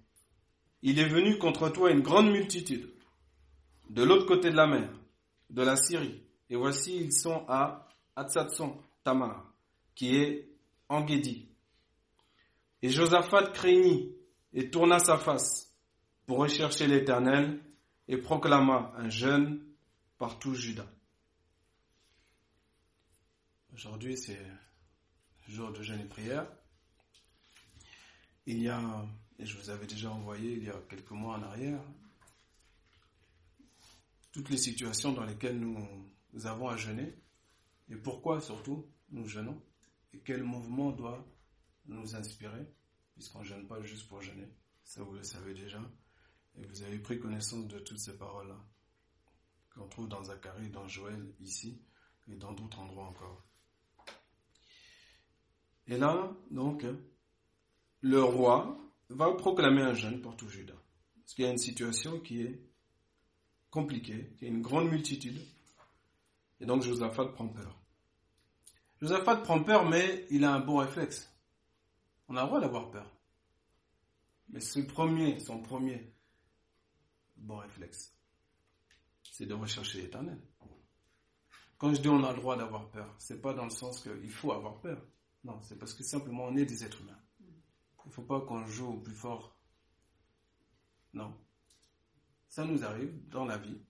Il 0.83 0.99
est 0.99 1.09
venu 1.09 1.39
contre 1.39 1.69
toi 1.71 1.91
une 1.91 2.01
grande 2.03 2.31
multitude, 2.31 2.91
de 3.91 4.03
l'autre 4.03 4.27
côté 4.27 4.51
de 4.51 4.57
la 4.57 4.67
mer, 4.67 4.91
de 5.51 5.63
la 5.63 5.77
Syrie, 5.77 6.23
et 6.51 6.57
voici 6.57 6.97
ils 6.97 7.13
sont 7.13 7.45
à 7.49 7.89
Atsatson, 8.15 8.77
Tamar, 9.05 9.53
qui 9.95 10.17
est 10.17 10.49
en 10.89 11.03
Guédi. 11.03 11.49
Et 12.83 12.91
Josaphat 12.91 13.53
craignit 13.53 14.15
et 14.53 14.71
tourna 14.71 14.99
sa 14.99 15.19
face 15.19 15.75
pour 16.27 16.39
rechercher 16.39 16.87
l'Éternel 16.87 17.61
et 18.09 18.19
proclama 18.19 18.93
un 18.97 19.09
jeûne 19.09 19.65
par 20.19 20.39
tout 20.39 20.55
Juda. 20.55 20.87
Aujourd'hui, 23.73 24.17
c'est 24.17 24.41
jour 25.49 25.73
de 25.73 25.83
jeûne 25.83 26.01
et 26.01 26.09
prière. 26.09 26.47
Il 28.47 28.63
y 28.63 28.69
a, 28.69 29.07
et 29.39 29.45
je 29.45 29.57
vous 29.59 29.71
avais 29.71 29.87
déjà 29.87 30.11
envoyé 30.11 30.53
il 30.53 30.65
y 30.65 30.71
a 30.71 30.81
quelques 30.89 31.11
mois 31.11 31.37
en 31.37 31.43
arrière, 31.43 31.81
toutes 34.33 34.51
les 34.51 34.57
situations 34.57 35.13
dans 35.13 35.25
lesquelles 35.25 35.59
nous, 35.59 35.77
nous 36.33 36.47
avons 36.47 36.69
à 36.69 36.77
jeûner 36.77 37.15
et 37.91 37.97
pourquoi 37.97 38.41
surtout 38.41 38.87
nous 39.11 39.27
jeûnons 39.27 39.61
et 40.15 40.19
quel 40.19 40.43
mouvement 40.43 40.91
doit 40.91 41.25
nous 41.89 42.15
inspirer, 42.15 42.67
puisqu'on 43.15 43.41
ne 43.41 43.45
jeûne 43.45 43.67
pas 43.67 43.83
juste 43.83 44.09
pour 44.09 44.21
jeûner. 44.21 44.49
Ça, 44.85 45.03
vous 45.03 45.15
le 45.15 45.23
savez 45.23 45.55
déjà. 45.55 45.81
Et 46.57 46.65
vous 46.65 46.83
avez 46.83 46.99
pris 46.99 47.19
connaissance 47.19 47.67
de 47.67 47.79
toutes 47.81 47.99
ces 47.99 48.17
paroles-là, 48.17 48.59
qu'on 49.75 49.89
trouve 49.89 50.09
dans 50.09 50.25
Zacharie, 50.25 50.71
dans 50.71 50.89
Joël, 50.89 51.35
ici, 51.41 51.83
et 52.29 52.35
dans 52.37 52.53
d'autres 52.53 52.79
endroits 52.79 53.07
encore. 53.07 53.43
Et 55.87 55.99
là, 55.99 56.33
donc, 56.51 56.85
le 58.01 58.23
roi 58.23 58.79
va 59.09 59.33
proclamer 59.33 59.83
un 59.83 59.95
jeûne 59.95 60.21
pour 60.21 60.37
tout 60.37 60.49
Judas. 60.49 60.75
Parce 61.21 61.35
qu'il 61.35 61.45
y 61.45 61.49
a 61.49 61.51
une 61.51 61.59
situation 61.59 62.21
qui 62.21 62.43
est 62.43 62.61
compliquée, 63.71 64.33
y 64.41 64.47
a 64.47 64.49
une 64.49 64.63
grande 64.63 64.89
multitude. 64.91 65.41
Et 66.61 66.67
donc 66.67 66.83
Josaphat 66.83 67.27
prend 67.27 67.49
peur. 67.49 67.79
Josaphat 69.01 69.37
prend 69.37 69.63
peur, 69.63 69.89
mais 69.89 70.27
il 70.31 70.45
a 70.45 70.55
un 70.55 70.61
bon 70.61 70.79
réflexe. 70.79 71.31
On 72.29 72.37
a 72.37 72.43
le 72.43 72.47
droit 72.47 72.61
d'avoir 72.61 72.91
peur. 72.91 73.11
Mais 74.49 74.61
ce 74.61 74.81
premier, 74.81 75.41
son 75.41 75.61
premier 75.61 76.13
bon 77.37 77.57
réflexe, 77.59 78.17
c'est 79.23 79.47
de 79.47 79.55
rechercher 79.55 80.03
l'éternel. 80.03 80.41
Quand 81.79 81.93
je 81.93 82.01
dis 82.01 82.09
on 82.09 82.25
a 82.25 82.33
le 82.33 82.39
droit 82.39 82.57
d'avoir 82.57 82.89
peur, 82.91 83.15
c'est 83.19 83.43
pas 83.43 83.53
dans 83.53 83.65
le 83.65 83.71
sens 83.71 84.01
qu'il 84.01 84.31
faut 84.31 84.53
avoir 84.53 84.81
peur. 84.81 85.05
Non, 85.45 85.61
c'est 85.63 85.79
parce 85.79 85.95
que 85.95 86.03
simplement 86.03 86.45
on 86.45 86.57
est 86.57 86.65
des 86.65 86.85
êtres 86.85 87.01
humains. 87.03 87.21
Il 87.41 88.09
ne 88.09 88.13
faut 88.13 88.23
pas 88.23 88.41
qu'on 88.41 88.65
joue 88.67 88.93
au 88.93 89.01
plus 89.01 89.15
fort. 89.15 89.57
Non. 91.13 91.37
Ça 92.49 92.65
nous 92.65 92.85
arrive 92.85 93.29
dans 93.29 93.45
la 93.45 93.59
vie, 93.59 93.81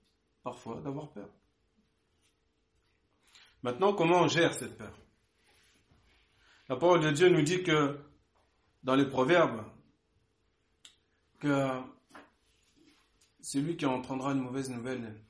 parfois, 0.43 0.81
d'avoir 0.81 1.11
peur. 1.11 1.29
Maintenant, 3.61 3.93
comment 3.93 4.21
on 4.21 4.27
gère 4.27 4.53
cette 4.53 4.77
peur? 4.77 4.97
La 6.67 6.75
parole 6.75 7.01
de 7.01 7.11
Dieu 7.11 7.29
nous 7.29 7.43
dit 7.43 7.63
que 7.63 7.99
dans 8.87 8.95
les 8.95 9.05
proverbes, 9.05 9.65
que 11.39 11.83
celui 13.41 13.75
qui 13.75 13.85
entendra 13.85 14.31
une 14.31 14.39
mauvaise 14.39 14.69
nouvelle 14.69 15.21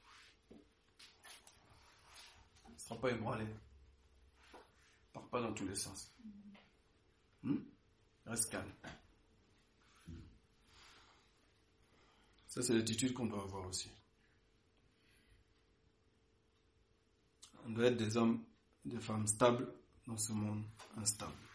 ne 2.71 2.77
sera 2.77 3.01
pas 3.01 3.09
ébranlé. 3.09 3.45
Ne 3.45 5.11
part 5.11 5.27
pas 5.29 5.41
dans 5.41 5.53
tous 5.53 5.65
les 5.65 5.73
sens. 5.73 6.15
Hmm? 7.41 7.57
Reste 8.27 8.51
calme. 8.51 8.71
Ça, 12.49 12.61
c'est 12.61 12.75
l'attitude 12.75 13.13
qu'on 13.13 13.25
doit 13.25 13.41
avoir 13.41 13.65
aussi. 13.65 13.89
On 17.65 17.71
doit 17.71 17.85
être 17.85 17.97
des 17.97 18.17
hommes, 18.17 18.45
des 18.85 18.99
femmes 18.99 19.25
stables 19.25 19.67
dans 20.05 20.17
ce 20.17 20.31
monde 20.31 20.63
instable. 20.95 21.46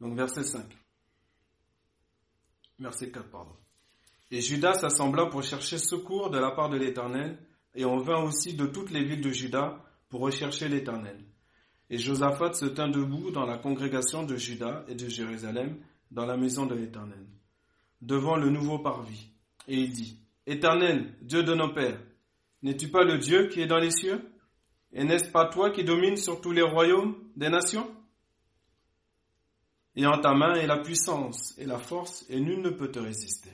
Donc 0.00 0.16
verset 0.16 0.44
5. 0.44 0.64
Verset 2.78 3.10
4, 3.10 3.30
pardon. 3.30 3.56
Et 4.30 4.40
Judas 4.40 4.74
s'assembla 4.74 5.26
pour 5.26 5.42
chercher 5.42 5.78
secours 5.78 6.30
de 6.30 6.38
la 6.38 6.52
part 6.52 6.70
de 6.70 6.78
l'Éternel, 6.78 7.38
et 7.74 7.84
on 7.84 7.98
vint 7.98 8.22
aussi 8.22 8.54
de 8.54 8.66
toutes 8.66 8.90
les 8.90 9.04
villes 9.04 9.20
de 9.20 9.30
Juda 9.30 9.84
pour 10.08 10.20
rechercher 10.20 10.68
l'Éternel. 10.68 11.18
Et 11.90 11.98
Josaphat 11.98 12.54
se 12.54 12.66
tint 12.66 12.88
debout 12.88 13.30
dans 13.30 13.44
la 13.44 13.58
congrégation 13.58 14.24
de 14.24 14.36
Juda 14.36 14.84
et 14.88 14.94
de 14.94 15.08
Jérusalem, 15.08 15.76
dans 16.10 16.26
la 16.26 16.36
maison 16.36 16.66
de 16.66 16.74
l'Éternel, 16.74 17.26
devant 18.00 18.36
le 18.36 18.50
nouveau 18.50 18.78
parvis. 18.78 19.30
Et 19.68 19.76
il 19.76 19.90
dit, 19.90 20.18
Éternel, 20.46 21.14
Dieu 21.20 21.42
de 21.42 21.54
nos 21.54 21.72
pères, 21.72 22.00
n'es-tu 22.62 22.88
pas 22.88 23.04
le 23.04 23.18
Dieu 23.18 23.48
qui 23.48 23.60
est 23.60 23.66
dans 23.66 23.78
les 23.78 23.90
cieux? 23.90 24.22
Et 24.92 25.04
n'est-ce 25.04 25.30
pas 25.30 25.46
toi 25.46 25.70
qui 25.70 25.84
domines 25.84 26.16
sur 26.16 26.40
tous 26.40 26.52
les 26.52 26.62
royaumes 26.62 27.16
des 27.36 27.48
nations? 27.48 27.88
Et 29.96 30.06
en 30.06 30.18
ta 30.20 30.34
main 30.34 30.54
est 30.54 30.66
la 30.66 30.78
puissance 30.78 31.54
et 31.58 31.66
la 31.66 31.78
force, 31.78 32.24
et 32.28 32.40
nul 32.40 32.60
ne 32.60 32.70
peut 32.70 32.90
te 32.90 32.98
résister. 32.98 33.50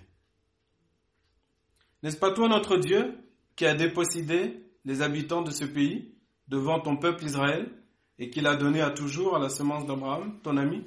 N'est-ce 2.02 2.19
pas 2.19 2.33
toi 2.33 2.49
notre 2.49 2.76
Dieu 2.76 3.16
qui 3.57 3.66
a 3.66 3.75
dépossédé 3.75 4.62
les 4.85 5.02
habitants 5.02 5.43
de 5.43 5.50
ce 5.50 5.64
pays 5.64 6.14
devant 6.49 6.81
ton 6.81 6.97
peuple 6.97 7.25
Israël 7.25 7.71
et 8.19 8.31
qui 8.31 8.40
l'a 8.40 8.57
donné 8.57 8.81
à 8.81 8.90
toujours 8.90 9.37
à 9.37 9.38
la 9.38 9.49
semence 9.49 9.87
d'Abraham, 9.87 10.40
ton 10.43 10.57
ami? 10.57 10.85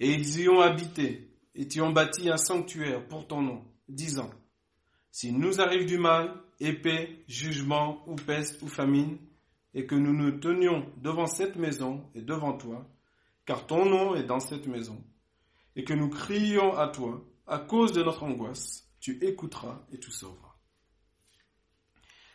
Et 0.00 0.12
ils 0.12 0.40
y 0.40 0.48
ont 0.48 0.60
habité 0.60 1.30
et 1.54 1.68
y 1.72 1.80
ont 1.80 1.92
bâti 1.92 2.28
un 2.28 2.36
sanctuaire 2.36 3.06
pour 3.06 3.26
ton 3.26 3.42
nom, 3.42 3.64
disant, 3.88 4.30
S'il 5.10 5.38
nous 5.38 5.60
arrive 5.60 5.86
du 5.86 5.98
mal, 5.98 6.34
épée, 6.58 7.24
jugement 7.28 8.02
ou 8.08 8.16
peste 8.16 8.60
ou 8.62 8.68
famine, 8.68 9.18
et 9.72 9.86
que 9.86 9.94
nous 9.94 10.12
nous 10.12 10.32
tenions 10.38 10.90
devant 10.96 11.26
cette 11.26 11.56
maison 11.56 12.04
et 12.14 12.22
devant 12.22 12.56
toi, 12.56 12.86
car 13.46 13.66
ton 13.66 13.84
nom 13.84 14.14
est 14.14 14.24
dans 14.24 14.40
cette 14.40 14.66
maison, 14.66 15.02
et 15.76 15.84
que 15.84 15.94
nous 15.94 16.08
crions 16.08 16.76
à 16.76 16.88
toi 16.88 17.24
à 17.46 17.58
cause 17.58 17.92
de 17.92 18.02
notre 18.02 18.22
angoisse, 18.22 18.88
tu 19.00 19.22
écouteras 19.24 19.84
et 19.92 19.98
tu 19.98 20.10
sauveras. 20.10 20.54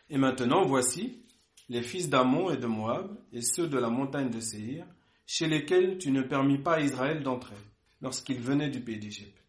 Et 0.08 0.18
maintenant, 0.18 0.64
voici 0.64 1.22
les 1.68 1.82
fils 1.82 2.08
d'Amon 2.08 2.50
et 2.50 2.56
de 2.56 2.66
Moab, 2.66 3.16
et 3.32 3.42
ceux 3.42 3.68
de 3.68 3.78
la 3.78 3.88
montagne 3.88 4.30
de 4.30 4.40
Séhir, 4.40 4.84
chez 5.24 5.46
lesquels 5.46 5.98
tu 5.98 6.10
ne 6.10 6.22
permis 6.22 6.58
pas 6.58 6.74
à 6.74 6.80
Israël 6.80 7.22
d'entrer, 7.22 7.54
lorsqu'ils 8.00 8.40
venaient 8.40 8.70
du 8.70 8.80
pays 8.80 8.98
d'Égypte, 8.98 9.40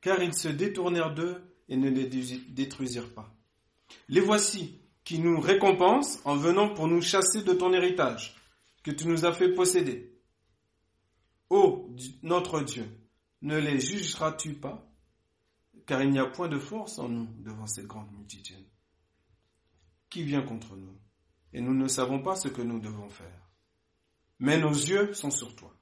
car 0.00 0.20
ils 0.22 0.34
se 0.34 0.48
détournèrent 0.48 1.14
d'eux 1.14 1.40
et 1.68 1.76
ne 1.76 1.88
les 1.88 2.06
détruisirent 2.48 3.14
pas. 3.14 3.32
Les 4.08 4.20
voici 4.20 4.80
qui 5.04 5.20
nous 5.20 5.40
récompensent 5.40 6.20
en 6.24 6.36
venant 6.36 6.68
pour 6.74 6.88
nous 6.88 7.00
chasser 7.00 7.42
de 7.42 7.52
ton 7.52 7.72
héritage, 7.72 8.36
que 8.82 8.90
tu 8.90 9.06
nous 9.06 9.24
as 9.24 9.32
fait 9.32 9.54
posséder. 9.54 10.17
Ô 11.50 11.94
notre 12.22 12.60
Dieu, 12.60 12.86
ne 13.42 13.56
les 13.56 13.80
jugeras-tu 13.80 14.54
pas? 14.54 14.84
Car 15.86 16.02
il 16.02 16.10
n'y 16.10 16.18
a 16.18 16.26
point 16.26 16.48
de 16.48 16.58
force 16.58 16.98
en 16.98 17.08
nous 17.08 17.26
devant 17.42 17.66
cette 17.66 17.86
grande 17.86 18.12
multitude. 18.12 18.66
Qui 20.10 20.22
vient 20.22 20.42
contre 20.42 20.76
nous 20.76 21.00
Et 21.52 21.60
nous 21.60 21.74
ne 21.74 21.88
savons 21.88 22.22
pas 22.22 22.36
ce 22.36 22.48
que 22.48 22.62
nous 22.62 22.78
devons 22.78 23.08
faire. 23.08 23.48
Mais 24.38 24.58
nos 24.58 24.72
yeux 24.72 25.14
sont 25.14 25.30
sur 25.30 25.56
toi. 25.56 25.74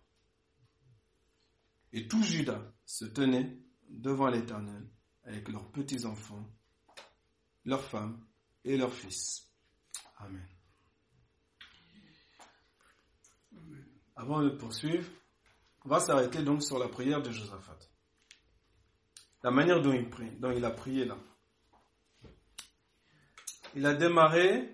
Et 1.92 2.06
tout 2.06 2.22
Judas 2.22 2.62
se 2.84 3.04
tenait 3.04 3.58
devant 3.88 4.28
l'Éternel 4.28 4.88
avec 5.24 5.48
leurs 5.48 5.70
petits-enfants, 5.72 6.44
leurs 7.64 7.84
femmes 7.84 8.24
et 8.64 8.76
leurs 8.76 8.92
fils. 8.92 9.50
Amen. 10.18 10.46
Avant 14.14 14.42
de 14.42 14.50
poursuivre, 14.50 15.10
on 15.86 15.88
va 15.88 16.00
s'arrêter 16.00 16.42
donc 16.42 16.64
sur 16.64 16.80
la 16.80 16.88
prière 16.88 17.22
de 17.22 17.30
Josaphat. 17.30 17.78
la 19.44 19.52
manière 19.52 19.80
dont 19.80 19.92
il 20.50 20.64
a 20.64 20.70
prié 20.70 21.04
là. 21.04 21.16
Il 23.76 23.86
a 23.86 23.94
démarré 23.94 24.68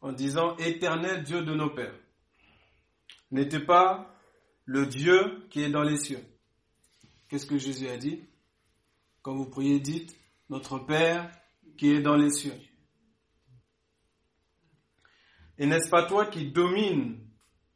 en 0.00 0.12
disant 0.12 0.56
Éternel 0.56 1.22
Dieu 1.22 1.44
de 1.44 1.54
nos 1.54 1.68
pères. 1.68 1.98
N'était 3.30 3.64
pas 3.64 4.16
le 4.64 4.86
Dieu 4.86 5.46
qui 5.50 5.60
est 5.60 5.68
dans 5.68 5.82
les 5.82 5.98
cieux. 5.98 6.24
Qu'est-ce 7.28 7.44
que 7.44 7.58
Jésus 7.58 7.88
a 7.88 7.98
dit? 7.98 8.24
Quand 9.20 9.34
vous 9.34 9.50
priez, 9.50 9.80
dites 9.80 10.16
Notre 10.48 10.78
Père 10.78 11.30
qui 11.76 11.90
est 11.90 12.00
dans 12.00 12.16
les 12.16 12.30
cieux. 12.30 12.58
Et 15.58 15.66
n'est-ce 15.66 15.90
pas 15.90 16.06
toi 16.06 16.24
qui 16.24 16.50
domines 16.50 17.20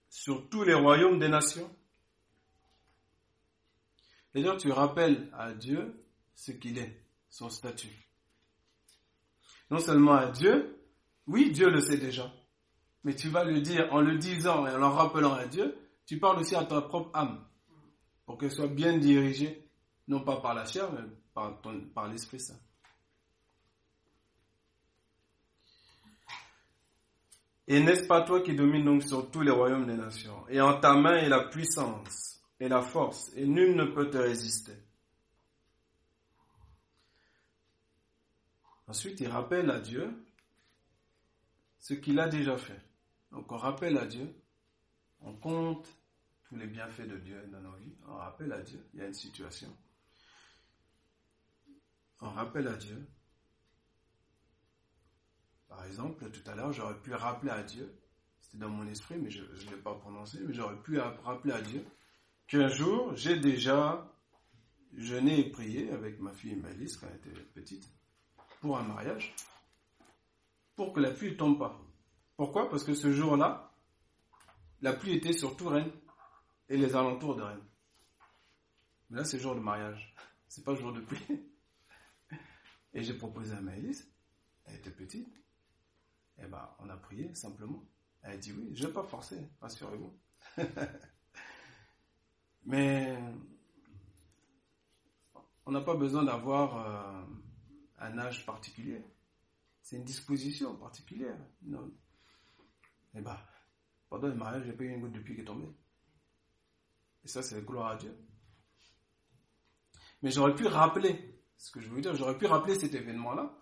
sur 0.08 0.48
tous 0.48 0.62
les 0.64 0.74
royaumes 0.74 1.18
des 1.18 1.28
nations? 1.28 1.70
D'ailleurs, 4.34 4.56
tu 4.56 4.70
rappelles 4.70 5.30
à 5.32 5.52
Dieu 5.52 6.04
ce 6.34 6.52
qu'il 6.52 6.78
est, 6.78 7.02
son 7.30 7.48
statut. 7.48 8.08
Non 9.70 9.78
seulement 9.78 10.14
à 10.14 10.30
Dieu, 10.30 10.78
oui, 11.26 11.50
Dieu 11.50 11.68
le 11.68 11.80
sait 11.80 11.98
déjà, 11.98 12.32
mais 13.04 13.14
tu 13.14 13.28
vas 13.28 13.44
le 13.44 13.60
dire 13.60 13.88
en 13.92 14.00
le 14.00 14.16
disant 14.16 14.66
et 14.66 14.70
en 14.70 14.78
le 14.78 14.86
rappelant 14.86 15.34
à 15.34 15.46
Dieu, 15.46 15.76
tu 16.06 16.18
parles 16.18 16.38
aussi 16.38 16.54
à 16.54 16.64
ta 16.64 16.80
propre 16.80 17.10
âme, 17.14 17.44
pour 18.24 18.38
qu'elle 18.38 18.50
soit 18.50 18.68
bien 18.68 18.96
dirigée, 18.96 19.68
non 20.06 20.20
pas 20.20 20.40
par 20.40 20.54
la 20.54 20.64
chair, 20.64 20.90
mais 20.92 21.04
par, 21.34 21.60
par 21.94 22.08
l'Esprit 22.08 22.40
Saint. 22.40 22.58
Et 27.66 27.80
n'est-ce 27.80 28.06
pas 28.06 28.22
toi 28.22 28.40
qui 28.40 28.54
domines 28.54 28.86
donc 28.86 29.02
sur 29.02 29.30
tous 29.30 29.42
les 29.42 29.50
royaumes 29.50 29.86
des 29.86 29.96
nations? 29.96 30.48
Et 30.48 30.58
en 30.58 30.80
ta 30.80 30.94
main 30.94 31.16
est 31.16 31.28
la 31.28 31.48
puissance 31.48 32.37
et 32.60 32.68
la 32.68 32.82
force, 32.82 33.30
et 33.36 33.46
nul 33.46 33.76
ne 33.76 33.84
peut 33.84 34.10
te 34.10 34.16
résister. 34.16 34.74
Ensuite, 38.86 39.20
il 39.20 39.28
rappelle 39.28 39.70
à 39.70 39.80
Dieu 39.80 40.10
ce 41.78 41.94
qu'il 41.94 42.18
a 42.18 42.28
déjà 42.28 42.56
fait. 42.56 42.80
Donc 43.30 43.52
on 43.52 43.56
rappelle 43.56 43.98
à 43.98 44.06
Dieu, 44.06 44.34
on 45.20 45.34
compte 45.34 45.86
tous 46.44 46.56
les 46.56 46.66
bienfaits 46.66 47.06
de 47.08 47.18
Dieu 47.18 47.46
dans 47.52 47.60
nos 47.60 47.76
vies, 47.76 47.94
on 48.06 48.14
rappelle 48.14 48.52
à 48.52 48.62
Dieu, 48.62 48.84
il 48.94 49.00
y 49.00 49.02
a 49.02 49.06
une 49.06 49.14
situation. 49.14 49.74
On 52.20 52.30
rappelle 52.30 52.66
à 52.68 52.76
Dieu 52.76 53.06
par 55.68 55.84
exemple, 55.84 56.30
tout 56.30 56.50
à 56.50 56.54
l'heure, 56.54 56.72
j'aurais 56.72 56.98
pu 56.98 57.12
rappeler 57.12 57.50
à 57.50 57.62
Dieu, 57.62 57.94
c'était 58.40 58.58
dans 58.58 58.70
mon 58.70 58.86
esprit, 58.88 59.16
mais 59.16 59.30
je 59.30 59.42
ne 59.42 59.70
l'ai 59.70 59.76
pas 59.76 59.94
prononcé, 59.94 60.38
mais 60.40 60.54
j'aurais 60.54 60.80
pu 60.82 60.98
rappeler 60.98 61.52
à 61.52 61.60
Dieu 61.60 61.84
qu'un 62.48 62.68
jour, 62.68 63.14
j'ai 63.14 63.38
déjà 63.38 64.10
jeûné 64.96 65.38
et 65.38 65.50
prié 65.50 65.90
avec 65.90 66.18
ma 66.18 66.32
fille 66.32 66.56
Malice 66.56 66.96
quand 66.96 67.06
elle 67.06 67.32
était 67.32 67.40
petite, 67.40 67.88
pour 68.60 68.78
un 68.78 68.82
mariage, 68.82 69.34
pour 70.74 70.92
que 70.92 71.00
la 71.00 71.10
pluie 71.10 71.32
ne 71.32 71.36
tombe 71.36 71.58
pas. 71.58 71.78
Pourquoi? 72.36 72.68
Parce 72.68 72.84
que 72.84 72.94
ce 72.94 73.12
jour-là, 73.12 73.72
la 74.80 74.92
pluie 74.92 75.14
était 75.14 75.32
sur 75.32 75.56
tout 75.56 75.68
Rennes 75.68 75.92
et 76.68 76.76
les 76.76 76.96
alentours 76.96 77.36
de 77.36 77.42
Rennes. 77.42 77.64
Mais 79.10 79.18
là, 79.18 79.24
c'est 79.24 79.38
jour 79.38 79.54
de 79.54 79.60
mariage. 79.60 80.14
C'est 80.48 80.64
pas 80.64 80.74
jour 80.74 80.92
de 80.92 81.00
pluie. 81.00 81.44
Et 82.94 83.02
j'ai 83.02 83.14
proposé 83.14 83.54
à 83.54 83.60
Maëlys, 83.60 84.10
elle 84.64 84.76
était 84.76 84.90
petite, 84.90 85.28
eh 86.38 86.46
ben, 86.46 86.68
on 86.78 86.88
a 86.88 86.96
prié 86.96 87.34
simplement. 87.34 87.84
Elle 88.22 88.32
a 88.32 88.36
dit 88.38 88.52
oui, 88.52 88.70
je 88.74 88.82
ne 88.82 88.86
vais 88.88 88.94
pas 88.94 89.04
forcer, 89.04 89.36
rassurez-vous. 89.60 90.18
Mais 92.68 93.18
on 95.64 95.72
n'a 95.72 95.80
pas 95.80 95.94
besoin 95.94 96.22
d'avoir 96.22 96.76
euh, 96.76 97.24
un 97.98 98.18
âge 98.18 98.44
particulier. 98.44 99.02
C'est 99.82 99.96
une 99.96 100.04
disposition 100.04 100.76
particulière. 100.76 101.38
Non. 101.62 101.90
Eh 103.14 103.22
ben, 103.22 103.38
pendant 104.10 104.28
le 104.28 104.34
mariage, 104.34 104.64
j'ai 104.66 104.74
pas 104.74 104.84
eu 104.84 104.90
une 104.90 105.00
goutte 105.00 105.12
de 105.12 105.20
pluie 105.20 105.34
qui 105.34 105.40
est 105.40 105.44
tombée. 105.44 105.72
Et 107.24 107.28
ça, 107.28 107.42
c'est 107.42 107.64
gloire 107.64 107.92
à 107.92 107.96
Dieu. 107.96 108.14
Mais 110.20 110.30
j'aurais 110.30 110.54
pu 110.54 110.66
rappeler, 110.66 111.42
ce 111.56 111.70
que 111.70 111.80
je 111.80 111.88
veux 111.88 112.02
dire, 112.02 112.14
j'aurais 112.16 112.36
pu 112.36 112.44
rappeler 112.44 112.78
cet 112.78 112.94
événement-là 112.94 113.58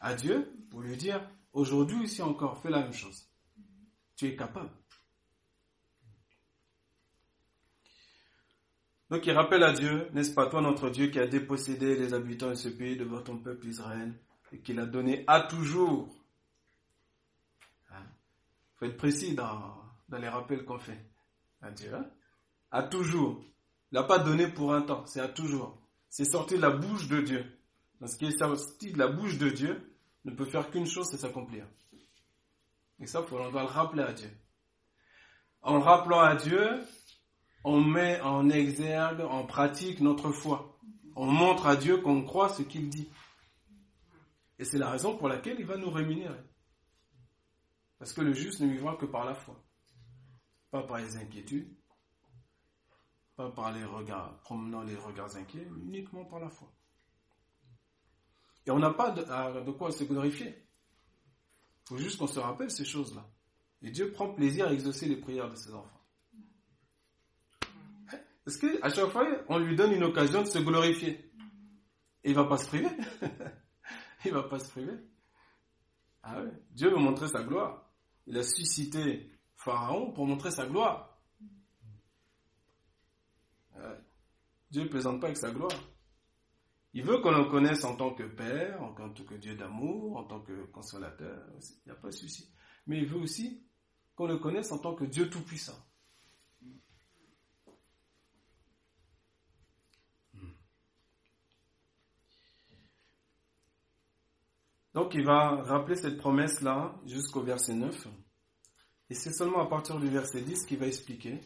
à 0.00 0.14
Dieu 0.14 0.50
pour 0.70 0.80
lui 0.80 0.96
dire, 0.96 1.20
Aujourd'hui, 1.52 2.04
ici 2.04 2.22
encore, 2.22 2.56
fais 2.62 2.70
la 2.70 2.80
même 2.80 2.92
chose. 2.92 3.28
Tu 4.16 4.28
es 4.28 4.36
capable. 4.36 4.70
Donc 9.10 9.26
il 9.26 9.32
rappelle 9.32 9.64
à 9.64 9.72
Dieu, 9.72 10.08
n'est-ce 10.12 10.32
pas 10.32 10.46
toi 10.46 10.62
notre 10.62 10.88
Dieu 10.88 11.08
qui 11.08 11.18
a 11.18 11.26
dépossédé 11.26 11.96
les 11.96 12.14
habitants 12.14 12.50
de 12.50 12.54
ce 12.54 12.68
pays 12.68 12.96
devant 12.96 13.20
ton 13.20 13.38
peuple 13.38 13.66
Israël 13.66 14.14
et 14.52 14.60
qui 14.60 14.72
l'a 14.72 14.86
donné 14.86 15.24
à 15.26 15.40
toujours. 15.40 16.08
Il 17.90 17.96
hein? 17.96 18.06
faut 18.76 18.84
être 18.84 18.96
précis 18.96 19.34
dans, 19.34 19.82
les 20.16 20.28
rappels 20.28 20.64
qu'on 20.64 20.78
fait 20.78 21.04
à 21.60 21.72
Dieu. 21.72 21.92
Hein? 21.92 22.06
À 22.70 22.84
toujours. 22.84 23.42
Il 23.90 23.96
n'a 23.96 24.04
pas 24.04 24.20
donné 24.20 24.46
pour 24.46 24.72
un 24.72 24.82
temps, 24.82 25.04
c'est 25.06 25.20
à 25.20 25.28
toujours. 25.28 25.76
C'est 26.08 26.24
sorti 26.24 26.54
de 26.54 26.62
la 26.62 26.70
bouche 26.70 27.08
de 27.08 27.20
Dieu. 27.20 27.44
Dans 28.00 28.06
ce 28.06 28.16
qui 28.16 28.26
est 28.26 28.38
sorti 28.38 28.92
de 28.92 28.98
la 28.98 29.08
bouche 29.08 29.38
de 29.38 29.50
Dieu, 29.50 29.92
ne 30.24 30.30
peut 30.30 30.44
faire 30.44 30.70
qu'une 30.70 30.86
chose, 30.86 31.08
c'est 31.10 31.18
s'accomplir. 31.18 31.66
Et 33.00 33.06
ça, 33.06 33.24
on 33.32 33.50
doit 33.50 33.62
le 33.62 33.68
rappeler 33.68 34.02
à 34.04 34.12
Dieu. 34.12 34.30
En 35.62 35.78
le 35.78 35.82
rappelant 35.82 36.20
à 36.20 36.36
Dieu, 36.36 36.80
on 37.64 37.80
met 37.80 38.20
en 38.20 38.48
exergue, 38.48 39.20
en 39.20 39.44
pratique 39.46 40.00
notre 40.00 40.32
foi. 40.32 40.78
On 41.16 41.26
montre 41.26 41.66
à 41.66 41.76
Dieu 41.76 41.98
qu'on 41.98 42.22
croit 42.22 42.48
ce 42.48 42.62
qu'il 42.62 42.88
dit. 42.88 43.10
Et 44.58 44.64
c'est 44.64 44.78
la 44.78 44.90
raison 44.90 45.16
pour 45.16 45.28
laquelle 45.28 45.58
il 45.58 45.66
va 45.66 45.76
nous 45.76 45.90
rémunérer. 45.90 46.40
Parce 47.98 48.12
que 48.12 48.22
le 48.22 48.32
juste 48.32 48.60
ne 48.60 48.66
vivra 48.66 48.96
que 48.96 49.06
par 49.06 49.24
la 49.24 49.34
foi. 49.34 49.62
Pas 50.70 50.82
par 50.82 50.98
les 50.98 51.16
inquiétudes, 51.16 51.74
pas 53.36 53.50
par 53.50 53.72
les 53.72 53.84
regards, 53.84 54.38
promenant 54.40 54.82
les 54.82 54.96
regards 54.96 55.36
inquiets, 55.36 55.66
uniquement 55.84 56.24
par 56.24 56.40
la 56.40 56.48
foi. 56.48 56.72
Et 58.66 58.70
on 58.70 58.78
n'a 58.78 58.90
pas 58.90 59.10
de, 59.10 59.70
quoi 59.72 59.90
se 59.90 60.04
glorifier. 60.04 60.48
Il 60.48 61.88
faut 61.88 61.98
juste 61.98 62.18
qu'on 62.18 62.26
se 62.26 62.38
rappelle 62.38 62.70
ces 62.70 62.84
choses-là. 62.84 63.28
Et 63.82 63.90
Dieu 63.90 64.12
prend 64.12 64.32
plaisir 64.32 64.68
à 64.68 64.72
exaucer 64.72 65.06
les 65.06 65.16
prières 65.16 65.50
de 65.50 65.56
ses 65.56 65.74
enfants. 65.74 65.99
Parce 68.50 68.58
qu'à 68.58 68.88
chaque 68.88 69.10
fois, 69.10 69.24
on 69.48 69.58
lui 69.58 69.76
donne 69.76 69.92
une 69.92 70.02
occasion 70.02 70.42
de 70.42 70.48
se 70.48 70.58
glorifier. 70.58 71.30
Et 72.24 72.30
il 72.30 72.34
va 72.34 72.46
pas 72.46 72.56
se 72.56 72.66
priver. 72.66 72.88
il 74.24 74.32
va 74.32 74.42
pas 74.42 74.58
se 74.58 74.68
priver. 74.70 74.98
Ah 76.24 76.42
Dieu 76.72 76.90
veut 76.90 76.96
montrer 76.96 77.28
sa 77.28 77.44
gloire. 77.44 77.88
Il 78.26 78.36
a 78.36 78.42
suscité 78.42 79.30
Pharaon 79.54 80.10
pour 80.10 80.26
montrer 80.26 80.50
sa 80.50 80.66
gloire. 80.66 81.16
Dieu 84.72 84.82
ne 84.82 84.88
plaisante 84.88 85.20
pas 85.20 85.28
avec 85.28 85.38
sa 85.38 85.52
gloire. 85.52 85.70
Il 86.92 87.04
veut 87.04 87.18
qu'on 87.18 87.30
le 87.30 87.44
connaisse 87.44 87.84
en 87.84 87.94
tant 87.94 88.14
que 88.14 88.24
Père, 88.24 88.82
en 88.82 88.92
tant 88.94 89.12
que 89.12 89.36
Dieu 89.36 89.54
d'amour, 89.54 90.16
en 90.16 90.24
tant 90.24 90.40
que 90.40 90.64
consolateur. 90.72 91.46
Il 91.60 91.86
n'y 91.86 91.92
a 91.92 92.00
pas 92.00 92.08
de 92.08 92.16
souci. 92.16 92.52
Mais 92.88 92.98
il 92.98 93.06
veut 93.06 93.20
aussi 93.20 93.64
qu'on 94.16 94.26
le 94.26 94.38
connaisse 94.38 94.72
en 94.72 94.78
tant 94.78 94.96
que 94.96 95.04
Dieu 95.04 95.30
tout-puissant. 95.30 95.78
Donc 104.94 105.14
il 105.14 105.24
va 105.24 105.62
rappeler 105.62 105.96
cette 105.96 106.18
promesse-là 106.18 107.00
jusqu'au 107.06 107.42
verset 107.42 107.74
9. 107.74 108.08
Et 109.10 109.14
c'est 109.14 109.32
seulement 109.32 109.60
à 109.60 109.66
partir 109.66 109.98
du 109.98 110.08
verset 110.08 110.42
10 110.42 110.66
qu'il 110.66 110.78
va 110.78 110.86
expliquer, 110.86 111.40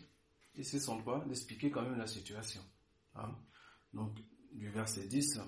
et 0.54 0.62
c'est 0.62 0.80
son 0.80 0.98
droit 0.98 1.24
d'expliquer 1.24 1.70
quand 1.70 1.82
même 1.82 1.98
la 1.98 2.06
situation. 2.06 2.62
Hein. 3.14 3.34
Donc 3.92 4.18
du 4.52 4.68
verset 4.70 5.06
10 5.06 5.40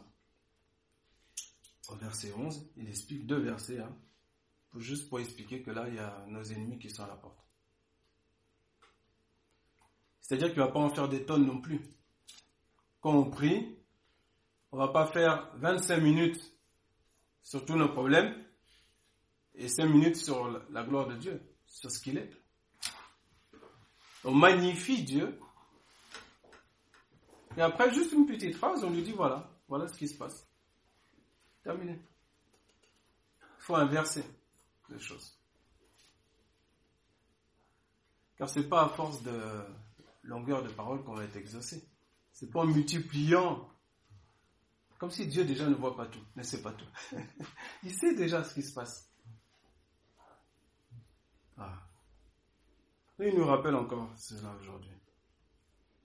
au 1.89 1.95
verset 1.97 2.33
11, 2.33 2.73
il 2.77 2.89
explique 2.89 3.27
deux 3.27 3.39
versets, 3.39 3.79
hein, 3.79 3.95
juste 4.77 5.09
pour 5.09 5.21
expliquer 5.21 5.63
que 5.63 5.71
là, 5.71 5.89
il 5.89 5.95
y 5.95 5.99
a 5.99 6.25
nos 6.27 6.43
ennemis 6.43 6.79
qui 6.79 6.91
sont 6.91 7.05
à 7.05 7.07
la 7.07 7.17
porte. 7.17 7.39
C'est-à-dire 10.21 10.49
qu'il 10.49 10.59
ne 10.59 10.65
va 10.65 10.73
pas 10.73 10.81
en 10.81 10.91
faire 10.91 11.09
des 11.09 11.25
tonnes 11.25 11.47
non 11.47 11.61
plus. 11.61 11.81
Quand 13.01 13.13
on 13.13 13.31
prie, 13.31 13.79
on 14.73 14.77
ne 14.77 14.83
va 14.83 14.93
pas 14.93 15.07
faire 15.07 15.53
25 15.59 15.99
minutes 15.99 16.56
sur 17.47 17.65
tous 17.65 17.77
nos 17.77 17.89
problèmes 17.89 18.35
et 19.55 19.69
5 19.69 19.87
minutes 19.87 20.17
sur 20.17 20.51
la 20.71 20.83
gloire 20.83 21.07
de 21.07 21.15
Dieu, 21.15 21.41
sur 21.65 21.93
ce 21.93 22.01
qu'il 22.01 22.19
est. 22.19 22.31
On 24.25 24.35
magnifie 24.35 25.05
Dieu 25.05 25.39
et 27.57 27.61
après, 27.61 27.95
juste 27.95 28.13
une 28.13 28.27
petite 28.27 28.57
phrase, 28.57 28.83
on 28.83 28.91
lui 28.91 29.03
dit 29.03 29.13
voilà, 29.13 29.49
voilà 29.69 29.87
ce 29.87 29.97
qui 29.97 30.09
se 30.09 30.19
passe. 30.19 30.45
Terminé. 31.63 32.01
Il 33.41 33.63
faut 33.63 33.77
inverser 33.77 34.25
les 34.89 34.99
choses. 34.99 35.39
Car 38.37 38.49
c'est 38.49 38.69
pas 38.69 38.83
à 38.83 38.89
force 38.89 39.23
de 39.23 39.41
longueur 40.25 40.65
de 40.65 40.69
parole 40.69 41.05
qu'on 41.05 41.15
va 41.15 41.25
être 41.25 41.37
exaucé. 41.37 41.89
C'est 42.33 42.51
pas 42.51 42.61
en 42.61 42.67
multipliant 42.67 43.71
Comme 44.99 45.11
si 45.11 45.27
Dieu 45.27 45.45
déjà 45.45 45.69
ne 45.69 45.75
voit 45.75 45.97
pas 45.97 46.07
tout, 46.07 46.25
ne 46.37 46.43
sait 46.43 46.63
pas 46.63 46.73
tout. 46.73 46.87
il 47.83 47.93
sait 47.93 48.15
déjà 48.15 48.43
ce 48.43 48.55
qui 48.55 48.63
se 48.63 48.73
passe. 48.73 49.11
Ah. 51.59 51.79
il 53.19 53.35
nous 53.35 53.47
rappelle 53.47 53.75
encore 53.75 54.11
cela 54.17 54.55
aujourd'hui. 54.61 54.93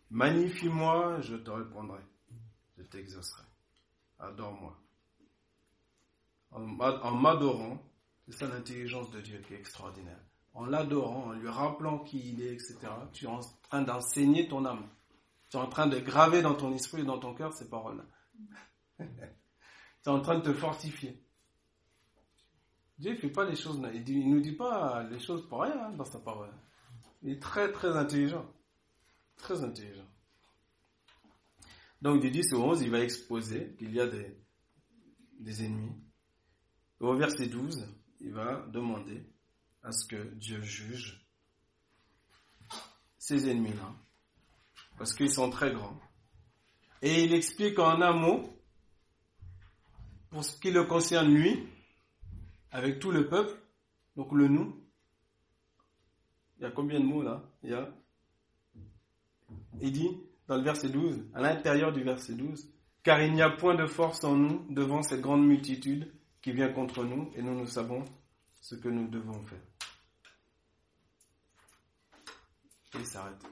Magnifie-moi, 0.10 1.22
je 1.22 1.36
te 1.36 1.50
répondrai. 1.50 2.02
Je 2.78 2.84
t'exaucerai. 2.84 3.44
Adore-moi. 4.20 4.78
En 6.52 7.16
m'adorant, 7.16 7.82
c'est 8.28 8.34
ça 8.34 8.48
l'intelligence 8.48 9.10
de 9.12 9.22
Dieu 9.22 9.42
qui 9.48 9.54
est 9.54 9.60
extraordinaire. 9.60 10.20
En 10.54 10.66
l'adorant, 10.66 11.28
en 11.28 11.32
lui 11.32 11.48
rappelant 11.48 12.00
qui 12.00 12.34
il 12.34 12.42
est, 12.42 12.54
etc., 12.54 12.78
tu 13.14 13.26
es 13.26 13.28
en 13.30 13.40
train 13.70 13.82
d'enseigner 13.84 14.50
ton 14.50 14.66
âme. 14.66 14.86
Tu 15.50 15.56
es 15.56 15.60
en 15.60 15.68
train 15.70 15.88
de 15.88 16.00
graver 16.00 16.42
dans 16.42 16.56
ton 16.56 16.74
esprit 16.74 17.02
et 17.02 17.06
dans 17.06 17.20
ton 17.20 17.34
cœur 17.34 17.54
ces 17.54 17.70
paroles. 17.70 18.04
Tu 20.04 20.10
es 20.10 20.12
en 20.12 20.22
train 20.22 20.40
de 20.40 20.44
te 20.44 20.54
fortifier. 20.54 21.24
Dieu 22.98 23.12
ne 23.12 23.18
fait 23.18 23.30
pas 23.30 23.46
les 23.46 23.56
choses, 23.56 23.82
il 23.94 24.28
ne 24.28 24.36
nous 24.36 24.42
dit 24.42 24.52
pas 24.52 25.04
les 25.10 25.20
choses 25.20 25.48
pour 25.48 25.62
rien 25.62 25.86
hein, 25.86 25.92
dans 25.92 26.06
sa 26.06 26.20
parole. 26.20 26.54
Il 27.24 27.32
est 27.32 27.42
très 27.42 27.72
très 27.72 27.96
intelligent. 27.98 28.46
Très 29.38 29.64
intelligent. 29.64 30.08
Donc 32.02 32.22
du 32.22 32.32
10 32.32 32.54
au 32.54 32.64
11, 32.64 32.82
il 32.82 32.92
va 32.92 33.00
exposer 33.00 33.76
qu'il 33.78 33.94
y 33.94 34.00
a 34.00 34.08
des, 34.08 34.38
des 35.40 35.66
ennemis. 35.66 35.96
au 37.00 37.16
verset 37.16 37.48
12, 37.48 37.88
il 38.20 38.34
va 38.34 38.66
demander 38.68 39.26
à 39.84 39.92
ce 39.92 40.06
que 40.08 40.34
Dieu 40.36 40.62
juge 40.62 41.28
ces 43.18 43.50
ennemis-là, 43.50 43.96
parce 44.98 45.14
qu'ils 45.14 45.32
sont 45.32 45.50
très 45.50 45.72
grands. 45.72 46.00
Et 47.04 47.24
il 47.24 47.34
explique 47.34 47.78
en 47.80 48.02
un 48.02 48.14
mot, 48.14 48.61
pour 50.32 50.44
ce 50.44 50.58
qui 50.60 50.72
le 50.72 50.86
concerne 50.86 51.32
lui, 51.32 51.68
avec 52.72 53.00
tout 53.00 53.12
le 53.12 53.28
peuple, 53.28 53.54
donc 54.16 54.32
le 54.32 54.48
nous. 54.48 54.82
Il 56.58 56.64
y 56.64 56.66
a 56.66 56.72
combien 56.72 57.00
de 57.00 57.06
mots 57.06 57.22
là? 57.22 57.44
Il 57.64 57.70
y 57.70 57.74
a. 57.74 57.94
Il 59.82 59.92
dit 59.92 60.18
dans 60.48 60.56
le 60.58 60.64
verset 60.64 60.90
12, 60.90 61.26
à 61.34 61.42
l'intérieur 61.42 61.92
du 61.92 62.04
verset 62.04 62.34
12, 62.34 62.68
car 63.04 63.22
il 63.22 63.34
n'y 63.34 63.42
a 63.42 63.50
point 63.50 63.76
de 63.76 63.86
force 63.86 64.24
en 64.24 64.36
nous 64.36 64.66
devant 64.70 65.02
cette 65.04 65.22
grande 65.22 65.46
multitude 65.46 66.12
qui 66.42 66.54
vient 66.54 66.72
contre 66.72 67.04
nous, 67.04 67.32
et 67.36 67.42
nous 67.42 67.54
nous 67.54 67.68
savons 67.68 68.04
ce 68.62 68.76
que 68.76 68.88
nous 68.88 69.08
devons 69.08 69.42
faire. 69.44 69.60
Et 72.96 73.00
il 73.00 73.06
s'arrête. 73.06 73.44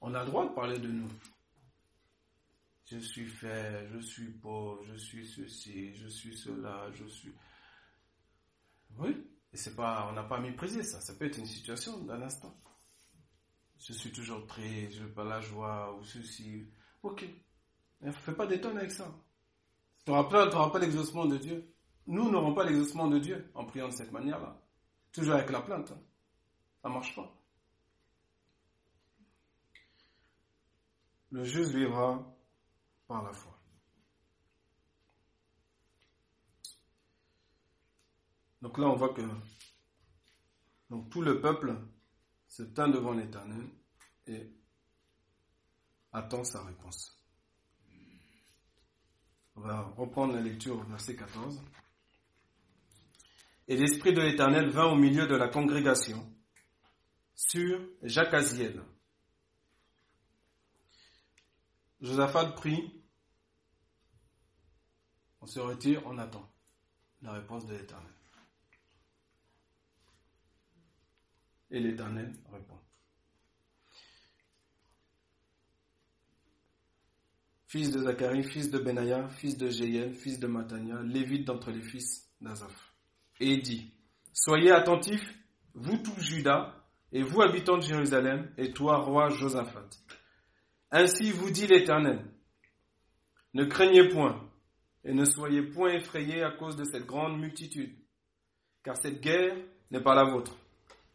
On 0.00 0.14
a 0.14 0.24
le 0.24 0.30
droit 0.30 0.48
de 0.48 0.54
parler 0.54 0.78
de 0.78 0.88
nous 0.88 1.08
je 2.92 2.98
suis 2.98 3.26
fait, 3.26 3.88
je 3.88 3.98
suis 4.00 4.30
pauvre, 4.32 4.84
je 4.84 4.94
suis 4.96 5.26
ceci, 5.26 5.94
je 5.94 6.08
suis 6.08 6.36
cela, 6.36 6.90
je 6.92 7.06
suis. 7.06 7.32
Oui, 8.98 9.26
et 9.52 9.56
c'est 9.56 9.74
pas, 9.74 10.08
on 10.10 10.12
n'a 10.12 10.24
pas 10.24 10.38
méprisé 10.38 10.82
ça. 10.82 11.00
Ça 11.00 11.14
peut 11.14 11.24
être 11.24 11.38
une 11.38 11.46
situation 11.46 11.98
d'un 12.04 12.20
instant. 12.20 12.54
Je 13.78 13.94
suis 13.94 14.12
toujours 14.12 14.46
triste, 14.46 14.98
je 14.98 15.04
veux 15.04 15.12
pas 15.12 15.24
la 15.24 15.40
joie 15.40 15.96
ou 15.96 16.04
ceci. 16.04 16.66
Ok, 17.02 17.24
ne 18.02 18.12
fais 18.12 18.34
pas 18.34 18.46
d'étonne 18.46 18.76
avec 18.76 18.90
ça. 18.90 19.10
Tu 20.04 20.10
n'auras 20.10 20.70
pas 20.70 20.78
l'exaucement 20.78 21.24
de 21.24 21.38
Dieu. 21.38 21.74
Nous 22.06 22.30
n'aurons 22.30 22.52
pas 22.52 22.64
l'exaucement 22.64 23.08
de 23.08 23.18
Dieu 23.18 23.50
en 23.54 23.64
priant 23.64 23.88
de 23.88 23.94
cette 23.94 24.12
manière-là. 24.12 24.60
Toujours 25.12 25.34
avec 25.34 25.50
la 25.50 25.62
plainte. 25.62 25.92
Ça 26.82 26.88
marche 26.88 27.14
pas. 27.14 27.32
Le 31.30 31.44
juste 31.44 31.70
vivra 31.70 32.31
la 33.20 33.32
foi. 33.32 33.52
Donc 38.62 38.78
là, 38.78 38.86
on 38.86 38.94
voit 38.94 39.12
que 39.12 39.22
donc, 40.92 41.08
tout 41.08 41.22
le 41.22 41.40
peuple 41.40 41.74
se 42.46 42.62
tint 42.62 42.88
devant 42.88 43.12
l'Éternel 43.12 43.66
et 44.26 44.52
attend 46.12 46.44
sa 46.44 46.62
réponse. 46.62 47.18
On 49.56 49.62
va 49.62 49.80
reprendre 49.96 50.34
la 50.34 50.42
lecture 50.42 50.78
au 50.78 50.82
verset 50.82 51.16
14. 51.16 51.62
Et 53.68 53.76
l'Esprit 53.78 54.12
de 54.12 54.20
l'Éternel 54.20 54.68
vint 54.68 54.84
au 54.84 54.96
milieu 54.96 55.26
de 55.26 55.34
la 55.34 55.48
congrégation 55.48 56.30
sur 57.34 57.80
Jacaziel, 58.02 58.84
Josaphat 62.02 62.52
prie, 62.52 63.01
on 65.42 65.46
se 65.46 65.58
retire, 65.58 66.00
on 66.06 66.16
attend 66.18 66.48
la 67.20 67.32
réponse 67.32 67.66
de 67.66 67.74
l'Éternel. 67.74 68.12
Et 71.70 71.80
l'Éternel 71.80 72.32
répond. 72.52 72.78
Fils 77.66 77.90
de 77.90 78.00
Zacharie, 78.00 78.44
fils 78.44 78.70
de 78.70 78.78
Benaya, 78.78 79.28
fils 79.30 79.56
de 79.56 79.68
Jéel, 79.68 80.14
fils 80.14 80.38
de 80.38 80.46
Matania, 80.46 81.02
lévite 81.02 81.46
d'entre 81.46 81.70
les 81.70 81.80
fils 81.80 82.30
d'Azaph. 82.40 82.94
Et 83.40 83.54
il 83.54 83.62
dit, 83.62 83.92
Soyez 84.32 84.70
attentifs, 84.70 85.38
vous 85.74 85.96
tous 85.98 86.20
Judas, 86.20 86.74
et 87.10 87.22
vous 87.22 87.42
habitants 87.42 87.78
de 87.78 87.82
Jérusalem, 87.82 88.52
et 88.58 88.72
toi, 88.72 88.98
roi 88.98 89.30
Josaphat. 89.30 89.88
Ainsi 90.90 91.32
vous 91.32 91.50
dit 91.50 91.66
l'Éternel, 91.66 92.30
ne 93.54 93.64
craignez 93.64 94.08
point 94.08 94.51
et 95.04 95.12
ne 95.12 95.24
soyez 95.24 95.62
point 95.62 95.94
effrayés 95.94 96.42
à 96.42 96.50
cause 96.50 96.76
de 96.76 96.84
cette 96.84 97.06
grande 97.06 97.38
multitude, 97.38 97.96
car 98.82 98.96
cette 98.96 99.20
guerre 99.20 99.56
n'est 99.90 100.02
pas 100.02 100.14
la 100.14 100.24
vôtre, 100.24 100.56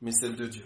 mais 0.01 0.11
celle 0.11 0.35
de 0.35 0.47
Dieu. 0.47 0.65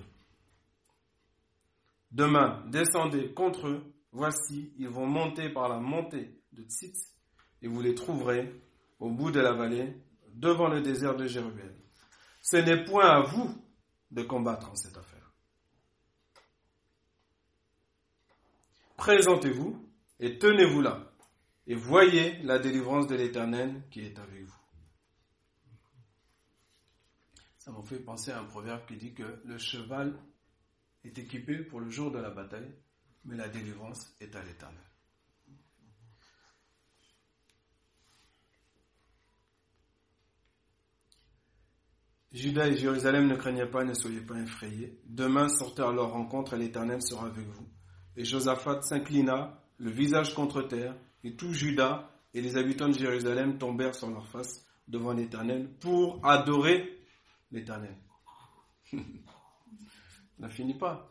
Demain, 2.11 2.63
descendez 2.67 3.33
contre 3.33 3.67
eux, 3.67 3.93
voici, 4.11 4.73
ils 4.77 4.89
vont 4.89 5.07
monter 5.07 5.49
par 5.49 5.69
la 5.69 5.79
montée 5.79 6.41
de 6.51 6.63
Tzitz, 6.63 7.15
et 7.61 7.67
vous 7.67 7.81
les 7.81 7.95
trouverez 7.95 8.53
au 8.99 9.09
bout 9.09 9.31
de 9.31 9.39
la 9.39 9.53
vallée, 9.53 9.95
devant 10.33 10.67
le 10.67 10.81
désert 10.81 11.15
de 11.15 11.27
Jérusalem. 11.27 11.75
Ce 12.41 12.57
n'est 12.57 12.83
point 12.85 13.05
à 13.05 13.21
vous 13.21 13.49
de 14.11 14.23
combattre 14.23 14.69
en 14.71 14.75
cette 14.75 14.97
affaire. 14.97 15.31
Présentez-vous 18.97 19.89
et 20.19 20.37
tenez-vous 20.37 20.81
là, 20.81 21.10
et 21.71 21.73
voyez 21.73 22.37
la 22.43 22.59
délivrance 22.59 23.07
de 23.07 23.15
l'Éternel 23.15 23.83
qui 23.91 24.01
est 24.01 24.19
avec 24.19 24.43
vous. 24.43 24.59
Ça 27.59 27.71
m'a 27.71 27.81
fait 27.81 27.99
penser 27.99 28.31
à 28.31 28.41
un 28.41 28.43
proverbe 28.43 28.85
qui 28.85 28.97
dit 28.97 29.13
que 29.13 29.41
le 29.45 29.57
cheval 29.57 30.19
est 31.05 31.17
équipé 31.17 31.59
pour 31.59 31.79
le 31.79 31.89
jour 31.89 32.11
de 32.11 32.19
la 32.19 32.29
bataille, 32.29 32.75
mais 33.23 33.37
la 33.37 33.47
délivrance 33.47 34.13
est 34.19 34.35
à 34.35 34.43
l'Éternel. 34.43 34.83
Judas 42.33 42.67
et 42.67 42.75
Jérusalem 42.75 43.27
ne 43.27 43.37
craignez 43.37 43.67
pas, 43.67 43.85
ne 43.85 43.93
soyez 43.93 44.19
pas 44.19 44.37
effrayés. 44.41 44.99
Demain, 45.05 45.47
sortez 45.47 45.83
à 45.83 45.91
leur 45.93 46.11
rencontre 46.11 46.55
et 46.55 46.57
l'Éternel 46.57 47.01
sera 47.01 47.27
avec 47.27 47.47
vous. 47.47 47.69
Et 48.17 48.25
Josaphat 48.25 48.81
s'inclina, 48.81 49.63
le 49.77 49.89
visage 49.89 50.35
contre 50.35 50.63
terre, 50.63 50.97
et 51.23 51.35
tout 51.35 51.53
Judas 51.53 52.09
et 52.33 52.41
les 52.41 52.57
habitants 52.57 52.87
de 52.89 52.97
Jérusalem 52.97 53.57
tombèrent 53.57 53.95
sur 53.95 54.09
leur 54.09 54.27
face 54.27 54.65
devant 54.87 55.13
l'Éternel 55.13 55.69
pour 55.79 56.25
adorer 56.25 57.05
l'Éternel. 57.51 57.95
Ne 60.39 60.49
finit 60.49 60.77
pas 60.77 61.07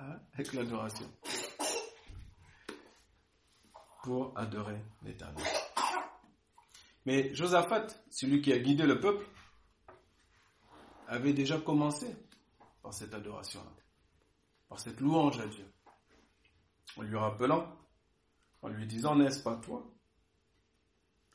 hein, 0.00 0.18
avec 0.34 0.52
l'adoration. 0.52 1.10
Pour 4.02 4.36
adorer 4.36 4.78
l'Éternel. 5.02 5.46
Mais 7.06 7.34
Josaphat, 7.34 7.86
celui 8.10 8.42
qui 8.42 8.52
a 8.52 8.58
guidé 8.58 8.84
le 8.84 9.00
peuple, 9.00 9.24
avait 11.08 11.32
déjà 11.32 11.58
commencé 11.58 12.06
par 12.82 12.92
cette 12.92 13.14
adoration-là, 13.14 13.72
par 14.68 14.78
cette 14.78 15.00
louange 15.00 15.40
à 15.40 15.46
Dieu 15.46 15.72
en 16.96 17.02
lui 17.02 17.16
rappelant, 17.16 17.66
en 18.66 18.70
lui 18.70 18.86
disant, 18.86 19.14
n'est-ce 19.14 19.42
pas 19.42 19.56
toi? 19.56 19.86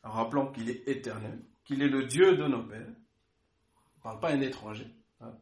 En 0.04 0.12
rappelant 0.12 0.52
qu'il 0.52 0.70
est 0.70 0.86
éternel, 0.88 1.42
qu'il 1.64 1.82
est 1.82 1.88
le 1.88 2.06
Dieu 2.06 2.36
de 2.36 2.46
nos 2.46 2.64
pères. 2.64 2.90
ne 2.90 4.02
parle 4.04 4.20
pas 4.20 4.32
un 4.32 4.42
étranger. 4.42 4.88
Hein. 5.22 5.34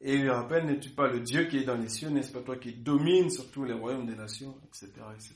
Et 0.00 0.14
il 0.14 0.22
lui 0.22 0.30
rappelle, 0.30 0.66
n'es-tu 0.66 0.90
pas 0.90 1.08
le 1.08 1.20
Dieu 1.20 1.46
qui 1.46 1.58
est 1.58 1.64
dans 1.64 1.76
les 1.76 1.88
cieux, 1.88 2.10
n'est-ce 2.10 2.30
pas 2.30 2.42
toi 2.42 2.56
qui 2.56 2.72
domine 2.72 3.30
sur 3.30 3.50
tous 3.50 3.64
les 3.64 3.72
royaumes 3.72 4.06
des 4.06 4.14
nations, 4.14 4.56
etc., 4.66 4.92
etc. 5.12 5.34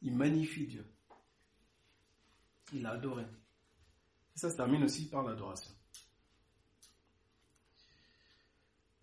Il 0.00 0.16
magnifie 0.16 0.66
Dieu. 0.66 0.84
Il 2.72 2.84
a 2.84 2.92
adoré. 2.92 3.22
Et 3.22 4.38
ça 4.38 4.50
se 4.50 4.56
termine 4.56 4.82
aussi 4.82 5.08
par 5.08 5.22
l'adoration. 5.22 5.70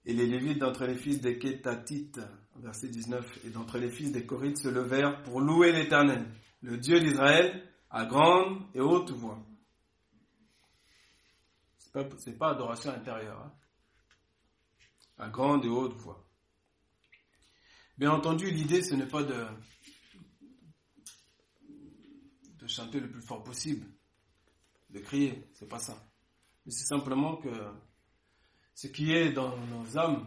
Et 0.10 0.14
les 0.14 0.26
Lévites 0.26 0.58
d'entre 0.58 0.88
les 0.88 0.96
fils 0.96 1.22
des 1.22 1.38
Kétatites, 1.38 2.20
verset 2.56 2.88
19, 2.88 3.46
et 3.46 3.52
d'entre 3.52 3.78
les 3.78 3.92
fils 3.92 4.12
des 4.12 4.26
Corites 4.26 4.58
se 4.58 4.68
levèrent 4.68 5.22
pour 5.22 5.40
louer 5.40 5.72
l'Éternel, 5.72 6.26
le 6.64 6.78
Dieu 6.78 7.00
d'Israël, 7.00 7.72
à 7.92 8.08
grande 8.08 8.60
et 8.74 8.82
haute 8.82 9.12
voix. 9.12 9.38
C'est 11.78 11.92
pas, 11.92 12.04
pas 12.40 12.56
adoration 12.56 12.90
intérieure. 12.90 13.40
Hein. 13.40 13.54
À 15.20 15.30
grande 15.30 15.64
et 15.64 15.70
haute 15.70 15.94
voix. 15.94 16.28
Bien 18.00 18.10
entendu, 18.10 18.50
l'idée, 18.50 18.82
ce 18.82 18.96
n'est 18.96 19.06
pas 19.06 19.22
de, 19.22 19.46
de 22.58 22.68
chanter 22.68 23.00
le 23.00 23.12
plus 23.12 23.22
fort 23.22 23.44
possible, 23.44 23.86
de 24.90 24.98
crier, 25.02 25.48
c'est 25.54 25.70
pas 25.70 25.78
ça. 25.78 26.04
Mais 26.66 26.72
c'est 26.72 26.88
simplement 26.88 27.36
que 27.36 27.50
ce 28.80 28.88
qui 28.88 29.12
est 29.12 29.34
dans 29.34 29.58
nos 29.58 29.98
âmes, 29.98 30.26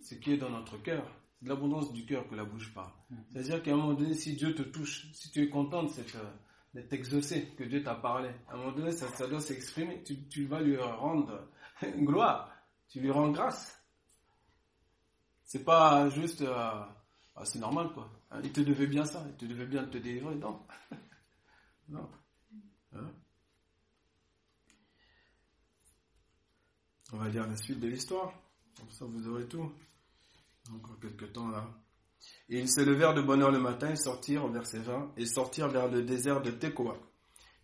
ce 0.00 0.14
qui 0.14 0.32
est 0.32 0.38
dans 0.38 0.48
notre 0.48 0.78
cœur, 0.78 1.04
c'est 1.34 1.44
de 1.44 1.50
l'abondance 1.50 1.92
du 1.92 2.06
cœur 2.06 2.26
que 2.26 2.34
la 2.34 2.44
bouche 2.44 2.72
parle. 2.72 2.90
C'est-à-dire 3.28 3.62
qu'à 3.62 3.74
un 3.74 3.76
moment 3.76 3.92
donné, 3.92 4.14
si 4.14 4.36
Dieu 4.36 4.54
te 4.54 4.62
touche, 4.62 5.12
si 5.12 5.30
tu 5.30 5.42
es 5.42 5.50
content 5.50 5.84
d'être 6.72 6.92
exaucé, 6.94 7.48
que 7.58 7.64
Dieu 7.64 7.82
t'a 7.82 7.94
parlé, 7.94 8.30
à 8.48 8.54
un 8.54 8.56
moment 8.56 8.72
donné, 8.72 8.92
ça, 8.92 9.26
doit 9.26 9.40
s'exprimer. 9.40 10.02
Tu, 10.02 10.46
vas 10.46 10.62
lui 10.62 10.78
rendre 10.78 11.46
gloire, 11.98 12.50
tu 12.88 13.00
lui 13.00 13.10
rends 13.10 13.32
grâce. 13.32 13.78
C'est 15.44 15.64
pas 15.64 16.08
juste, 16.08 16.40
euh, 16.40 16.54
ah, 16.54 17.44
c'est 17.44 17.58
normal 17.58 17.92
quoi. 17.92 18.10
Hein, 18.30 18.40
il 18.42 18.52
te 18.52 18.62
devait 18.62 18.86
bien 18.86 19.04
ça, 19.04 19.22
il 19.28 19.36
te 19.36 19.44
devait 19.44 19.66
bien 19.66 19.84
te 19.84 19.98
délivrer, 19.98 20.36
non. 20.36 20.58
non. 21.90 22.08
Hein? 22.94 23.10
On 27.12 27.16
va 27.16 27.28
lire 27.28 27.46
la 27.46 27.56
suite 27.56 27.80
de 27.80 27.88
l'histoire. 27.88 28.32
Comme 28.78 28.90
ça, 28.90 29.04
vous 29.04 29.28
aurez 29.28 29.46
tout. 29.46 29.72
Encore 30.72 30.98
quelques 31.00 31.32
temps 31.32 31.48
là. 31.48 31.68
Et 32.48 32.58
ils 32.58 32.70
se 32.70 32.80
levèrent 32.80 33.14
de 33.14 33.22
bonne 33.22 33.42
heure 33.42 33.50
le 33.50 33.58
matin 33.58 33.90
et 33.90 33.96
sortirent, 33.96 34.46
verset 34.48 34.78
20, 34.78 35.14
et 35.16 35.26
sortirent 35.26 35.68
vers 35.68 35.88
le 35.88 36.02
désert 36.02 36.42
de 36.42 36.50
Tekoa. 36.50 36.96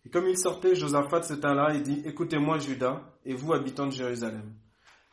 Et 0.05 0.09
comme 0.09 0.27
ils 0.27 0.37
sortaient, 0.37 0.75
Josaphat 0.75 1.23
se 1.23 1.33
tint 1.35 1.53
là 1.53 1.73
et 1.75 1.81
dit, 1.81 2.01
Écoutez-moi, 2.05 2.59
Judas, 2.59 3.01
et 3.23 3.33
vous, 3.33 3.53
habitants 3.53 3.85
de 3.85 3.91
Jérusalem. 3.91 4.53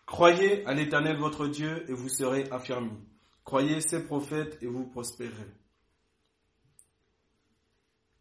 Croyez 0.07 0.66
à 0.66 0.75
l'Éternel 0.75 1.16
votre 1.16 1.47
Dieu, 1.47 1.88
et 1.88 1.92
vous 1.92 2.09
serez 2.09 2.51
affermis. 2.51 2.99
Croyez 3.44 3.81
ses 3.81 4.05
prophètes, 4.05 4.59
et 4.62 4.66
vous 4.66 4.87
prospérerez. 4.87 5.53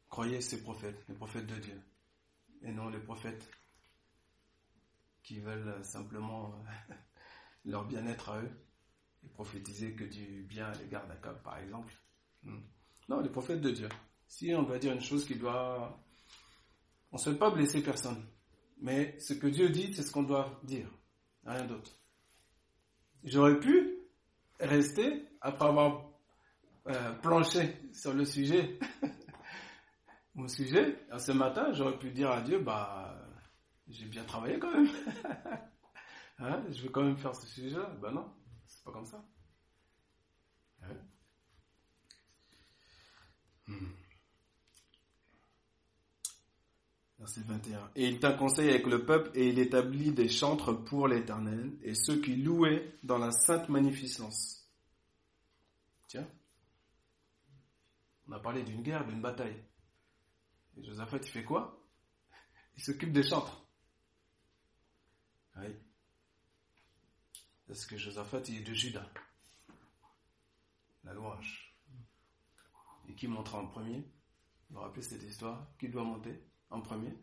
Croyez 0.09 0.41
ces 0.41 0.61
prophètes, 0.61 1.03
les 1.09 1.15
prophètes 1.15 1.47
de 1.47 1.55
Dieu, 1.55 1.81
et 2.63 2.71
non 2.71 2.89
les 2.89 2.99
prophètes 2.99 3.49
qui 5.23 5.39
veulent 5.39 5.83
simplement 5.83 6.53
euh, 6.89 6.93
leur 7.65 7.85
bien-être 7.85 8.29
à 8.29 8.41
eux 8.41 8.51
et 9.23 9.29
prophétiser 9.29 9.93
que 9.93 10.03
du 10.03 10.43
bien 10.43 10.67
à 10.67 10.75
l'égard 10.75 11.07
d'Akab, 11.07 11.41
par 11.41 11.57
exemple. 11.57 11.93
Hmm. 12.43 12.59
Non, 13.07 13.21
les 13.21 13.29
prophètes 13.29 13.61
de 13.61 13.71
Dieu. 13.71 13.89
Si 14.27 14.53
on 14.53 14.63
doit 14.63 14.79
dire 14.79 14.93
une 14.93 15.01
chose 15.01 15.25
qui 15.25 15.35
doit... 15.35 15.97
On 17.11 17.17
ne 17.17 17.21
souhaite 17.21 17.39
pas 17.39 17.51
blesser 17.51 17.81
personne. 17.81 18.25
Mais 18.81 19.17
ce 19.19 19.33
que 19.33 19.47
Dieu 19.47 19.69
dit, 19.69 19.93
c'est 19.93 20.03
ce 20.03 20.11
qu'on 20.11 20.23
doit 20.23 20.59
dire. 20.63 20.87
Rien 21.45 21.65
d'autre. 21.65 21.91
J'aurais 23.23 23.59
pu 23.59 23.97
rester, 24.59 25.25
après 25.39 25.67
avoir 25.67 26.09
euh, 26.87 27.13
planché 27.21 27.77
sur 27.93 28.13
le 28.13 28.25
sujet, 28.25 28.77
mon 30.35 30.47
sujet, 30.47 30.97
ce 31.17 31.31
matin, 31.31 31.71
j'aurais 31.71 31.97
pu 31.97 32.11
dire 32.11 32.31
à 32.31 32.41
Dieu, 32.41 32.59
bah, 32.59 33.22
j'ai 33.87 34.05
bien 34.05 34.23
travaillé 34.23 34.59
quand 34.59 34.71
même. 34.71 34.87
hein, 36.39 36.63
je 36.71 36.81
vais 36.81 36.89
quand 36.89 37.03
même 37.03 37.17
faire 37.17 37.35
ce 37.35 37.47
sujet-là. 37.47 37.89
Ben 38.01 38.11
non, 38.11 38.31
c'est 38.65 38.83
pas 38.83 38.91
comme 38.91 39.05
ça. 39.05 39.23
Hein? 40.83 40.95
Hmm. 43.67 43.87
Verset 47.19 47.41
21. 47.41 47.91
Et 47.95 48.07
il 48.09 48.19
tint 48.19 48.33
conseil 48.33 48.69
avec 48.69 48.85
le 48.85 49.05
peuple 49.05 49.31
et 49.33 49.47
il 49.47 49.59
établit 49.59 50.11
des 50.11 50.27
chantres 50.27 50.83
pour 50.83 51.07
l'Éternel 51.07 51.71
et 51.81 51.93
ceux 51.93 52.19
qui 52.19 52.35
louaient 52.35 52.97
dans 53.03 53.17
la 53.17 53.31
sainte 53.31 53.69
magnificence. 53.69 54.69
Tiens, 56.07 56.27
on 58.27 58.33
a 58.33 58.39
parlé 58.39 58.63
d'une 58.63 58.81
guerre, 58.81 59.05
d'une 59.05 59.21
bataille. 59.21 59.63
Et 60.77 60.83
Josaphat, 60.83 61.19
il 61.23 61.29
fait 61.29 61.43
quoi? 61.43 61.81
Il 62.75 62.83
s'occupe 62.83 63.13
des 63.13 63.23
chantres. 63.23 63.62
Oui. 65.55 65.75
Parce 67.67 67.85
que 67.85 67.97
Josaphat, 67.97 68.41
est 68.49 68.61
de 68.67 68.73
Judas. 68.73 69.09
La 71.03 71.13
louange. 71.13 71.75
Et 73.07 73.15
qui 73.15 73.27
montera 73.27 73.59
en 73.59 73.67
premier? 73.67 73.99
Vous 74.69 74.75
vous 74.75 74.81
rappelez 74.81 75.01
cette 75.01 75.23
histoire? 75.23 75.67
Qui 75.77 75.89
doit 75.89 76.03
monter 76.03 76.43
en 76.69 76.81
premier? 76.81 77.17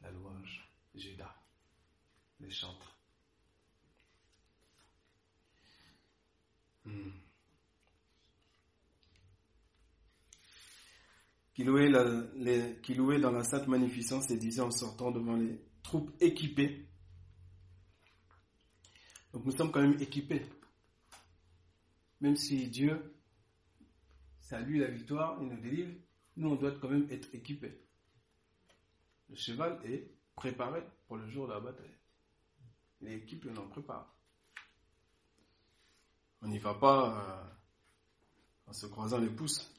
La 0.00 0.10
louange. 0.10 0.68
Judas. 0.94 1.34
Les 2.40 2.50
chantres. 2.50 2.98
Hmm. 6.84 7.10
Qui, 11.54 11.64
louait 11.64 12.80
qui 12.82 12.94
louait 12.94 13.20
dans 13.20 13.32
la 13.32 13.44
sainte 13.44 13.68
magnificence 13.68 14.30
et 14.30 14.38
disait 14.38 14.62
en 14.62 14.70
sortant 14.70 15.10
devant 15.10 15.36
les 15.36 15.69
troupes 15.82 16.10
équipées. 16.20 16.88
Donc 19.32 19.44
nous 19.44 19.52
sommes 19.52 19.70
quand 19.70 19.82
même 19.82 20.00
équipés. 20.00 20.44
Même 22.20 22.36
si 22.36 22.68
Dieu, 22.68 23.16
c'est 24.40 24.56
à 24.56 24.60
lui 24.60 24.78
la 24.78 24.88
victoire, 24.88 25.38
il 25.40 25.48
nous 25.48 25.60
délivre, 25.60 25.92
nous 26.36 26.50
on 26.50 26.56
doit 26.56 26.72
quand 26.72 26.88
même 26.88 27.06
être 27.10 27.34
équipés. 27.34 27.80
Le 29.28 29.36
cheval 29.36 29.80
est 29.84 30.10
préparé 30.34 30.82
pour 31.06 31.16
le 31.16 31.28
jour 31.28 31.46
de 31.46 31.52
la 31.52 31.60
bataille. 31.60 31.94
Équipé, 33.06 33.48
on 33.50 33.56
en 33.56 33.68
prépare. 33.68 34.14
On 36.42 36.48
n'y 36.48 36.58
va 36.58 36.74
pas 36.74 37.18
euh, 37.18 37.50
en 38.66 38.72
se 38.72 38.86
croisant 38.86 39.18
les 39.18 39.30
pouces, 39.30 39.72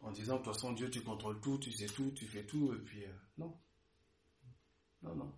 en 0.00 0.10
disant 0.10 0.38
de 0.38 0.42
toute 0.42 0.52
façon 0.52 0.72
Dieu 0.72 0.90
tu 0.90 1.02
contrôles 1.02 1.40
tout, 1.40 1.58
tu 1.58 1.72
sais 1.72 1.86
tout, 1.86 2.10
tu 2.12 2.26
fais 2.26 2.44
tout, 2.44 2.74
et 2.74 2.78
puis 2.78 3.04
euh, 3.04 3.12
non. 3.38 3.58
Non, 5.02 5.14
non. 5.14 5.32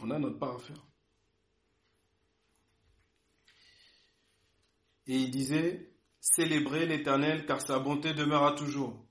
On 0.00 0.10
a 0.10 0.18
notre 0.18 0.38
part 0.38 0.56
à 0.56 0.58
faire. 0.58 0.86
Et 5.06 5.16
il 5.16 5.30
disait, 5.30 5.90
célébrez 6.20 6.86
l'Éternel 6.86 7.46
car 7.46 7.60
sa 7.60 7.78
bonté 7.78 8.12
demeurera 8.12 8.52
toujours. 8.52 9.04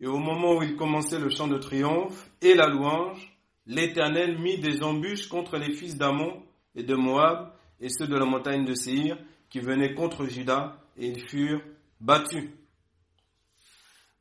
Et 0.00 0.06
au 0.06 0.18
moment 0.18 0.56
où 0.56 0.62
il 0.62 0.76
commençait 0.76 1.18
le 1.18 1.28
chant 1.28 1.46
de 1.48 1.58
triomphe 1.58 2.30
et 2.40 2.54
la 2.54 2.66
louange, 2.68 3.36
l'Éternel 3.66 4.38
mit 4.38 4.58
des 4.58 4.82
embûches 4.82 5.28
contre 5.28 5.58
les 5.58 5.72
fils 5.74 5.96
d'Amon 5.96 6.42
et 6.74 6.82
de 6.82 6.94
Moab 6.94 7.54
et 7.78 7.90
ceux 7.90 8.06
de 8.06 8.16
la 8.16 8.24
montagne 8.24 8.64
de 8.64 8.74
Séhir 8.74 9.18
qui 9.50 9.60
venaient 9.60 9.94
contre 9.94 10.26
Juda 10.26 10.82
et 10.96 11.08
ils 11.08 11.28
furent 11.28 11.62
battus. 12.00 12.50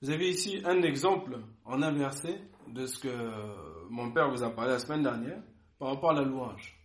Vous 0.01 0.09
avez 0.09 0.29
ici 0.29 0.61
un 0.65 0.81
exemple 0.81 1.39
en 1.65 1.81
un 1.81 1.91
verset 1.91 2.41
de 2.73 2.85
ce 2.85 2.99
que 2.99 3.89
mon 3.89 4.11
père 4.11 4.29
vous 4.29 4.43
a 4.43 4.49
parlé 4.49 4.71
la 4.71 4.79
semaine 4.79 5.03
dernière 5.03 5.41
par 5.77 5.89
rapport 5.89 6.11
à 6.11 6.13
la 6.13 6.21
louange. 6.23 6.79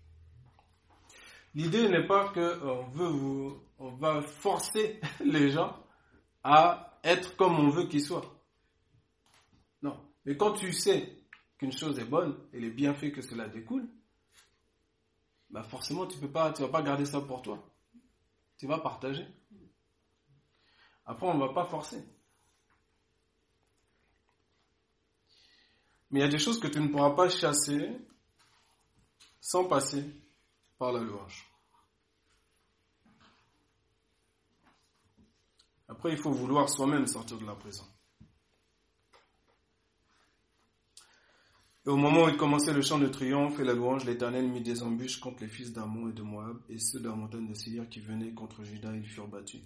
L'idée 1.55 1.89
n'est 1.89 2.07
pas 2.07 2.31
qu'on 2.31 2.41
euh, 2.41 2.83
veut 2.93 3.07
vous, 3.09 3.63
on 3.79 3.89
va 3.91 4.23
forcer 4.23 5.01
les 5.25 5.51
gens 5.51 5.77
à 6.43 6.99
être 7.05 7.37
comme 7.37 7.59
on 7.59 7.69
veut 7.69 7.87
qu'ils 7.87 8.03
soient. 8.05 8.35
Non. 9.83 9.97
Mais 10.25 10.37
quand 10.37 10.53
tu 10.53 10.73
sais 10.73 11.23
qu'une 11.59 11.73
chose 11.73 11.99
est 11.99 12.05
bonne 12.05 12.37
et 12.53 12.61
les 12.61 12.71
bienfaits 12.71 13.13
que 13.13 13.23
cela 13.23 13.49
découle, 13.49 13.89
bah 15.51 15.63
forcément 15.63 16.07
tu 16.07 16.19
peux 16.19 16.31
pas, 16.31 16.53
tu 16.53 16.63
vas 16.63 16.69
pas 16.69 16.83
garder 16.83 17.05
ça 17.05 17.21
pour 17.21 17.43
toi. 17.43 17.65
Tu 18.59 18.67
vas 18.67 18.79
partager. 18.79 19.27
Après, 21.07 21.27
on 21.27 21.35
ne 21.35 21.47
va 21.47 21.53
pas 21.53 21.67
forcer. 21.67 22.03
Mais 26.15 26.21
il 26.21 26.23
y 26.23 26.27
a 26.27 26.31
des 26.31 26.39
choses 26.39 26.61
que 26.61 26.69
tu 26.69 26.79
ne 26.79 26.87
pourras 26.87 27.11
pas 27.11 27.29
chasser 27.29 27.91
sans 29.41 29.65
passer 29.65 30.05
par 30.79 30.93
la 30.93 31.01
louange. 31.01 31.45
Après, 35.89 36.13
il 36.13 36.17
faut 36.17 36.31
vouloir 36.31 36.69
soi-même 36.69 37.09
sortir 37.09 37.37
de 37.39 37.45
la 37.45 37.57
prison. 37.57 37.83
Et 41.85 41.91
au 41.91 41.97
moment 41.97 42.27
où 42.27 42.29
il 42.29 42.37
commençait 42.37 42.73
le 42.73 42.83
chant 42.83 43.01
de 43.01 43.09
triomphe 43.09 43.59
et 43.59 43.65
la 43.65 43.73
louange, 43.73 44.05
l'Éternel 44.05 44.47
mit 44.47 44.63
des 44.63 44.85
embûches 44.85 45.19
contre 45.19 45.43
les 45.43 45.49
fils 45.49 45.73
d'Amon 45.73 46.11
et 46.11 46.13
de 46.13 46.23
Moab, 46.23 46.63
et 46.69 46.79
ceux 46.79 47.01
de 47.01 47.09
la 47.09 47.17
montagne 47.17 47.49
de 47.49 47.55
Séir 47.55 47.89
qui 47.89 47.99
venaient 47.99 48.33
contre 48.35 48.63
Juda, 48.63 48.95
ils 48.95 49.05
furent 49.05 49.27
battus. 49.27 49.63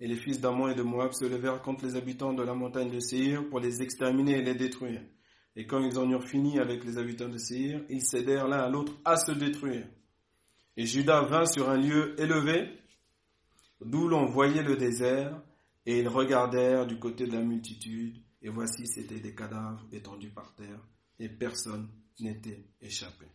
Et 0.00 0.08
les 0.08 0.16
fils 0.16 0.40
d'Amon 0.40 0.66
et 0.66 0.74
de 0.74 0.82
Moab 0.82 1.12
se 1.12 1.24
levèrent 1.24 1.62
contre 1.62 1.84
les 1.84 1.94
habitants 1.94 2.32
de 2.32 2.42
la 2.42 2.54
montagne 2.54 2.90
de 2.90 2.98
Séir 2.98 3.48
pour 3.48 3.60
les 3.60 3.80
exterminer 3.80 4.38
et 4.38 4.42
les 4.42 4.56
détruire. 4.56 5.00
Et 5.56 5.66
quand 5.66 5.80
ils 5.80 5.98
en 5.98 6.08
eurent 6.10 6.26
fini 6.26 6.58
avec 6.58 6.84
les 6.84 6.98
habitants 6.98 7.28
de 7.28 7.38
Séhir, 7.38 7.84
ils 7.88 8.04
cédèrent 8.04 8.48
l'un 8.48 8.58
à 8.58 8.68
l'autre 8.68 8.92
à 9.04 9.16
se 9.16 9.32
détruire. 9.32 9.86
Et 10.76 10.86
Judas 10.86 11.22
vint 11.22 11.46
sur 11.46 11.70
un 11.70 11.76
lieu 11.76 12.20
élevé, 12.20 12.76
d'où 13.80 14.08
l'on 14.08 14.26
voyait 14.26 14.64
le 14.64 14.76
désert, 14.76 15.40
et 15.86 16.00
ils 16.00 16.08
regardèrent 16.08 16.86
du 16.86 16.98
côté 16.98 17.26
de 17.26 17.32
la 17.32 17.42
multitude, 17.42 18.20
et 18.42 18.48
voici 18.48 18.86
c'étaient 18.86 19.20
des 19.20 19.34
cadavres 19.34 19.86
étendus 19.92 20.30
par 20.30 20.54
terre, 20.54 20.80
et 21.18 21.28
personne 21.28 21.88
n'était 22.18 22.66
échappé. 22.80 23.26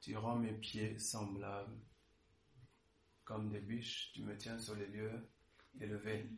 Tu 0.00 0.16
rends 0.16 0.38
mes 0.38 0.52
pieds 0.52 0.98
semblables 0.98 1.80
comme 3.24 3.50
des 3.50 3.60
biches, 3.60 4.10
tu 4.14 4.22
me 4.22 4.36
tiens 4.36 4.58
sur 4.58 4.74
les 4.74 4.86
lieux 4.86 5.28
élevés. 5.80 6.28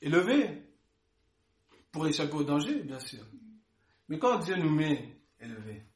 Élevé 0.00 0.66
pour 1.92 2.06
échapper 2.06 2.34
au 2.34 2.44
danger, 2.44 2.82
bien 2.82 3.00
sûr. 3.00 3.24
Mais 4.08 4.18
quand 4.18 4.38
Dieu 4.38 4.56
nous 4.56 4.70
met 4.70 5.20
élevé, 5.38 5.86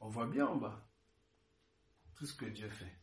on 0.00 0.08
voit 0.08 0.26
bien 0.26 0.46
en 0.46 0.56
bas 0.56 0.86
tout 2.14 2.26
ce 2.26 2.34
que 2.34 2.46
Dieu 2.46 2.68
fait. 2.68 2.98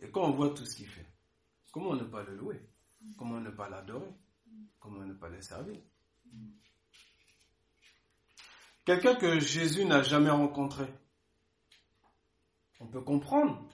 Et 0.00 0.10
quand 0.10 0.24
on 0.24 0.32
voit 0.32 0.50
tout 0.50 0.64
ce 0.64 0.76
qu'il 0.76 0.88
fait, 0.88 1.06
comment 1.72 1.94
ne 1.94 2.04
pas 2.04 2.22
le 2.22 2.36
louer? 2.36 2.60
Comment 3.16 3.40
ne 3.40 3.50
pas 3.50 3.68
l'adorer? 3.68 4.12
Comment 4.78 5.04
ne 5.04 5.14
pas 5.14 5.28
le 5.28 5.40
servir? 5.40 5.80
Quelqu'un 8.84 9.16
que 9.16 9.40
Jésus 9.40 9.84
n'a 9.84 10.02
jamais 10.02 10.30
rencontré. 10.30 10.86
On 12.78 12.86
peut 12.86 13.00
comprendre 13.00 13.68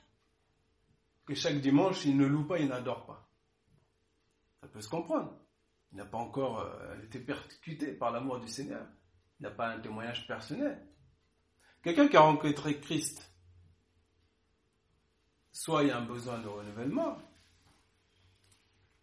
que 1.26 1.34
chaque 1.34 1.60
dimanche, 1.60 2.04
il 2.04 2.16
ne 2.16 2.26
loue 2.26 2.46
pas, 2.46 2.58
il 2.58 2.68
n'adore 2.68 3.04
pas. 3.04 3.31
Ça 4.62 4.68
peut 4.68 4.80
se 4.80 4.88
comprendre. 4.88 5.38
Il 5.90 5.98
n'a 5.98 6.06
pas 6.06 6.18
encore 6.18 6.60
euh, 6.60 7.02
été 7.02 7.20
percuté 7.20 7.92
par 7.92 8.12
l'amour 8.12 8.40
du 8.40 8.48
Seigneur. 8.48 8.86
Il 9.38 9.42
n'a 9.42 9.50
pas 9.50 9.68
un 9.68 9.80
témoignage 9.80 10.26
personnel. 10.26 10.88
Quelqu'un 11.82 12.08
qui 12.08 12.16
a 12.16 12.20
rencontré 12.20 12.80
Christ, 12.80 13.30
soit 15.50 15.82
il 15.82 15.88
y 15.88 15.90
a 15.90 15.98
un 15.98 16.06
besoin 16.06 16.38
de 16.38 16.46
renouvellement, 16.46 17.18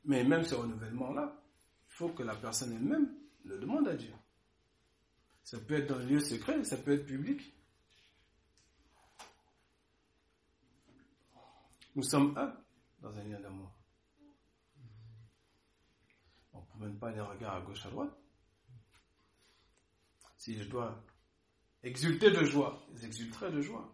mais 0.05 0.23
même 0.23 0.43
ce 0.43 0.55
renouvellement-là, 0.55 1.43
il 1.87 1.93
faut 1.93 2.09
que 2.09 2.23
la 2.23 2.35
personne 2.35 2.71
elle-même 2.73 3.13
le 3.43 3.59
demande 3.59 3.87
à 3.87 3.95
Dieu. 3.95 4.13
Ça 5.43 5.59
peut 5.59 5.75
être 5.75 5.87
dans 5.87 5.99
un 5.99 6.05
lieu 6.05 6.19
secret, 6.19 6.63
ça 6.63 6.77
peut 6.77 6.93
être 6.93 7.05
public. 7.05 7.53
Nous 11.95 12.03
sommes 12.03 12.37
un 12.37 12.55
dans 13.01 13.17
un 13.17 13.23
lien 13.23 13.39
d'amour. 13.39 13.71
On 16.53 16.61
ne 16.61 16.65
promène 16.79 16.97
pas 16.97 17.11
les 17.11 17.19
regards 17.19 17.55
à 17.55 17.61
gauche, 17.61 17.85
à 17.85 17.89
droite. 17.89 18.17
Si 20.37 20.57
je 20.57 20.69
dois 20.69 21.03
exulter 21.83 22.31
de 22.31 22.45
joie, 22.45 22.81
j'exulterai 22.95 23.51
de 23.51 23.61
joie. 23.61 23.93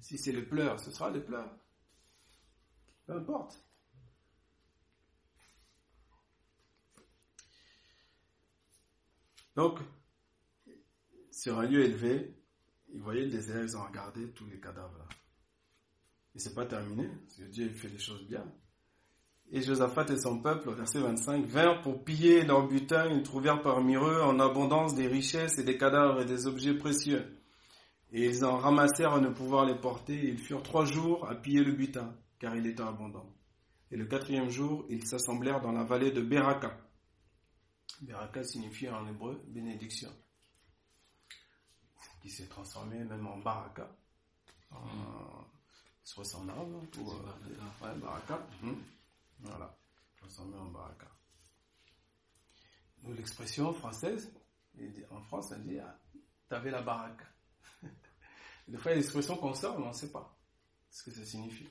Si 0.00 0.16
c'est 0.18 0.30
les 0.30 0.42
pleurs, 0.42 0.78
ce 0.78 0.92
sera 0.92 1.10
les 1.10 1.20
pleurs. 1.20 1.52
Peu 3.06 3.14
importe. 3.14 3.60
Donc, 9.56 9.80
sur 11.32 11.58
un 11.58 11.66
lieu 11.66 11.84
élevé, 11.84 12.36
ils 12.92 13.02
voyaient 13.02 13.24
le 13.24 13.30
désert, 13.30 13.64
ils 13.64 13.76
ont 13.76 13.84
regardé 13.84 14.30
tous 14.32 14.46
les 14.46 14.60
cadavres 14.60 14.96
là. 14.96 15.08
Et 16.36 16.38
c'est 16.38 16.54
pas 16.54 16.66
terminé, 16.66 17.08
parce 17.08 17.36
que 17.36 17.42
Dieu 17.42 17.68
fait 17.70 17.90
des 17.90 17.98
choses 17.98 18.26
bien. 18.28 18.46
Et 19.50 19.60
Josaphat 19.60 20.06
et 20.10 20.18
son 20.18 20.40
peuple, 20.40 20.72
verset 20.72 21.00
25, 21.00 21.44
vinrent 21.44 21.82
pour 21.82 22.04
piller 22.04 22.42
leur 22.44 22.66
butin, 22.66 23.08
ils 23.10 23.22
trouvèrent 23.22 23.60
parmi 23.60 23.96
eux 23.96 24.22
en 24.22 24.40
abondance 24.40 24.94
des 24.94 25.06
richesses 25.06 25.58
et 25.58 25.64
des 25.64 25.76
cadavres 25.76 26.22
et 26.22 26.24
des 26.24 26.46
objets 26.46 26.74
précieux. 26.74 27.38
Et 28.12 28.26
ils 28.26 28.44
en 28.44 28.56
ramassèrent 28.56 29.14
à 29.14 29.20
ne 29.20 29.28
pouvoir 29.28 29.66
les 29.66 29.74
porter, 29.74 30.14
ils 30.14 30.38
furent 30.38 30.62
trois 30.62 30.84
jours 30.84 31.28
à 31.28 31.34
piller 31.34 31.64
le 31.64 31.72
butin, 31.72 32.14
car 32.38 32.56
il 32.56 32.66
était 32.66 32.82
abondant. 32.82 33.26
Et 33.90 33.96
le 33.96 34.06
quatrième 34.06 34.48
jour, 34.48 34.86
ils 34.88 35.06
s'assemblèrent 35.06 35.60
dans 35.60 35.72
la 35.72 35.84
vallée 35.84 36.12
de 36.12 36.22
Beraka. 36.22 36.78
Beraka 38.00 38.42
signifie 38.42 38.88
en 38.88 39.06
hébreu 39.06 39.42
bénédiction, 39.48 40.10
qui 42.22 42.30
s'est 42.30 42.48
transformé 42.48 43.04
même 43.04 43.26
en 43.26 43.38
Baraka. 43.38 43.90
Soit 46.04 46.34
en 46.34 46.48
arabe, 46.48 46.86
pour 46.90 47.14
euh, 47.14 47.86
ouais, 47.86 47.98
baraka. 48.00 48.46
Hum. 48.62 48.76
Voilà, 49.42 49.76
transformé 50.16 50.56
en 50.56 50.70
baraka. 50.70 51.08
L'expression 53.08 53.72
française, 53.72 54.32
en 55.10 55.20
France, 55.22 55.52
on 55.56 55.60
dit 55.60 55.78
ah, 55.78 55.98
T'avais 56.48 56.70
la 56.70 56.82
baraka. 56.82 57.26
Des 58.68 58.78
fois, 58.78 58.92
il 58.92 58.96
y 58.96 58.98
a 59.00 59.02
mais 59.78 59.84
on 59.84 59.88
ne 59.88 59.92
sait 59.92 60.12
pas 60.12 60.38
ce 60.92 61.02
que 61.02 61.10
ça 61.10 61.24
signifie, 61.24 61.68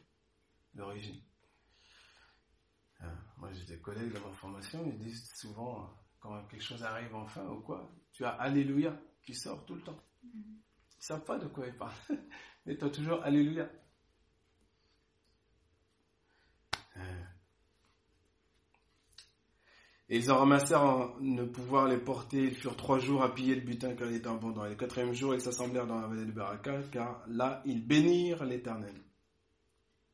l'origine. 0.73 1.21
Ah, 2.99 3.13
moi, 3.37 3.51
j'ai 3.53 3.65
des 3.65 3.79
collègues 3.79 4.11
dans 4.13 4.27
ma 4.27 4.33
formation, 4.33 4.83
ils 4.85 4.97
disent 4.97 5.31
souvent, 5.35 5.89
quand 6.19 6.43
quelque 6.47 6.63
chose 6.63 6.83
arrive 6.83 7.15
enfin 7.15 7.45
ou 7.47 7.61
quoi, 7.61 7.93
tu 8.11 8.25
as 8.25 8.31
Alléluia 8.31 8.99
qui 9.23 9.33
sort 9.33 9.65
tout 9.65 9.75
le 9.75 9.81
temps. 9.81 9.99
Ils 10.23 10.57
ne 10.97 11.03
savent 11.03 11.23
pas 11.23 11.37
de 11.37 11.47
quoi 11.47 11.67
ils 11.67 11.77
parlent, 11.77 11.93
mais 12.65 12.77
tu 12.77 12.83
as 12.83 12.89
toujours 12.89 13.23
Alléluia. 13.23 13.69
Et 20.11 20.17
ils 20.17 20.29
en 20.29 20.39
ramassèrent 20.39 20.83
en 20.83 21.15
ne 21.21 21.45
pouvoir 21.45 21.87
les 21.87 21.97
porter. 21.97 22.43
Ils 22.43 22.53
furent 22.53 22.75
trois 22.75 22.99
jours 22.99 23.23
à 23.23 23.33
piller 23.33 23.55
le 23.55 23.61
butin 23.61 23.95
car 23.95 24.09
il 24.09 24.17
était 24.17 24.27
abondant. 24.27 24.65
Et 24.65 24.71
le 24.71 24.75
quatrième 24.75 25.13
jour, 25.13 25.33
ils 25.33 25.39
s'assemblèrent 25.39 25.87
dans 25.87 26.01
la 26.01 26.07
vallée 26.07 26.25
de 26.25 26.33
Baraka 26.33 26.81
car 26.91 27.23
là, 27.29 27.61
ils 27.65 27.87
bénirent 27.87 28.43
l'Éternel. 28.43 28.93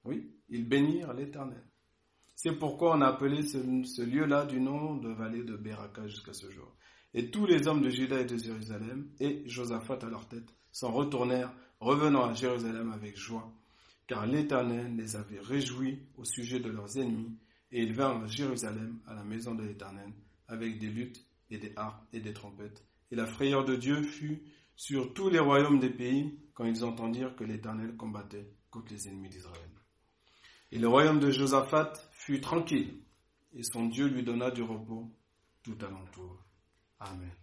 Oui, 0.03 0.31
ils 0.49 0.69
bénirent 0.69 1.13
l'Éternel. 1.13 1.63
C'est 2.35 2.59
pourquoi 2.59 2.95
on 2.95 3.01
a 3.01 3.07
appelé 3.07 3.41
ce, 3.41 4.03
lieu-là 4.03 4.45
du 4.45 4.61
nom 4.61 4.97
de 4.97 5.09
vallée 5.09 5.43
de 5.43 5.57
Baraka 5.57 6.05
jusqu'à 6.05 6.33
ce 6.33 6.51
jour. 6.51 6.71
Et 7.15 7.31
tous 7.31 7.47
les 7.47 7.67
hommes 7.67 7.81
de 7.81 7.89
Juda 7.89 8.21
et 8.21 8.25
de 8.25 8.37
Jérusalem, 8.37 9.09
et 9.19 9.41
Josaphat 9.47 9.97
à 10.03 10.09
leur 10.09 10.27
tête, 10.27 10.53
s'en 10.71 10.91
retournèrent, 10.91 11.51
revenant 11.79 12.25
à 12.25 12.33
Jérusalem 12.33 12.91
avec 12.91 13.17
joie, 13.17 13.51
car 14.05 14.27
l'Éternel 14.27 14.95
les 14.95 15.15
avait 15.15 15.39
réjouis 15.39 16.03
au 16.17 16.23
sujet 16.23 16.59
de 16.59 16.69
leurs 16.69 16.99
ennemis 16.99 17.35
et 17.71 17.83
ils 17.83 17.93
vinrent 17.93 18.23
à 18.23 18.27
Jérusalem, 18.27 18.99
à 19.07 19.13
la 19.13 19.23
maison 19.23 19.55
de 19.55 19.63
l'Éternel, 19.63 20.11
avec 20.47 20.79
des 20.79 20.87
luttes 20.87 21.23
et 21.49 21.57
des 21.57 21.73
harpes 21.75 22.05
et 22.13 22.19
des 22.19 22.33
trompettes. 22.33 22.85
Et 23.11 23.15
la 23.15 23.25
frayeur 23.25 23.65
de 23.65 23.75
Dieu 23.75 24.01
fut 24.01 24.43
sur 24.75 25.13
tous 25.13 25.29
les 25.29 25.39
royaumes 25.39 25.79
des 25.79 25.89
pays 25.89 26.39
quand 26.53 26.65
ils 26.65 26.83
entendirent 26.83 27.35
que 27.35 27.43
l'Éternel 27.43 27.95
combattait 27.95 28.53
contre 28.69 28.93
les 28.93 29.07
ennemis 29.07 29.29
d'Israël. 29.29 29.71
Et 30.71 30.79
le 30.79 30.87
royaume 30.87 31.19
de 31.19 31.31
Josaphat 31.31 31.93
fut 32.11 32.41
tranquille, 32.41 33.01
et 33.53 33.63
son 33.63 33.85
Dieu 33.87 34.07
lui 34.07 34.23
donna 34.23 34.51
du 34.51 34.63
repos 34.63 35.11
tout 35.63 35.77
alentour. 35.81 36.43
Amen. 36.99 37.37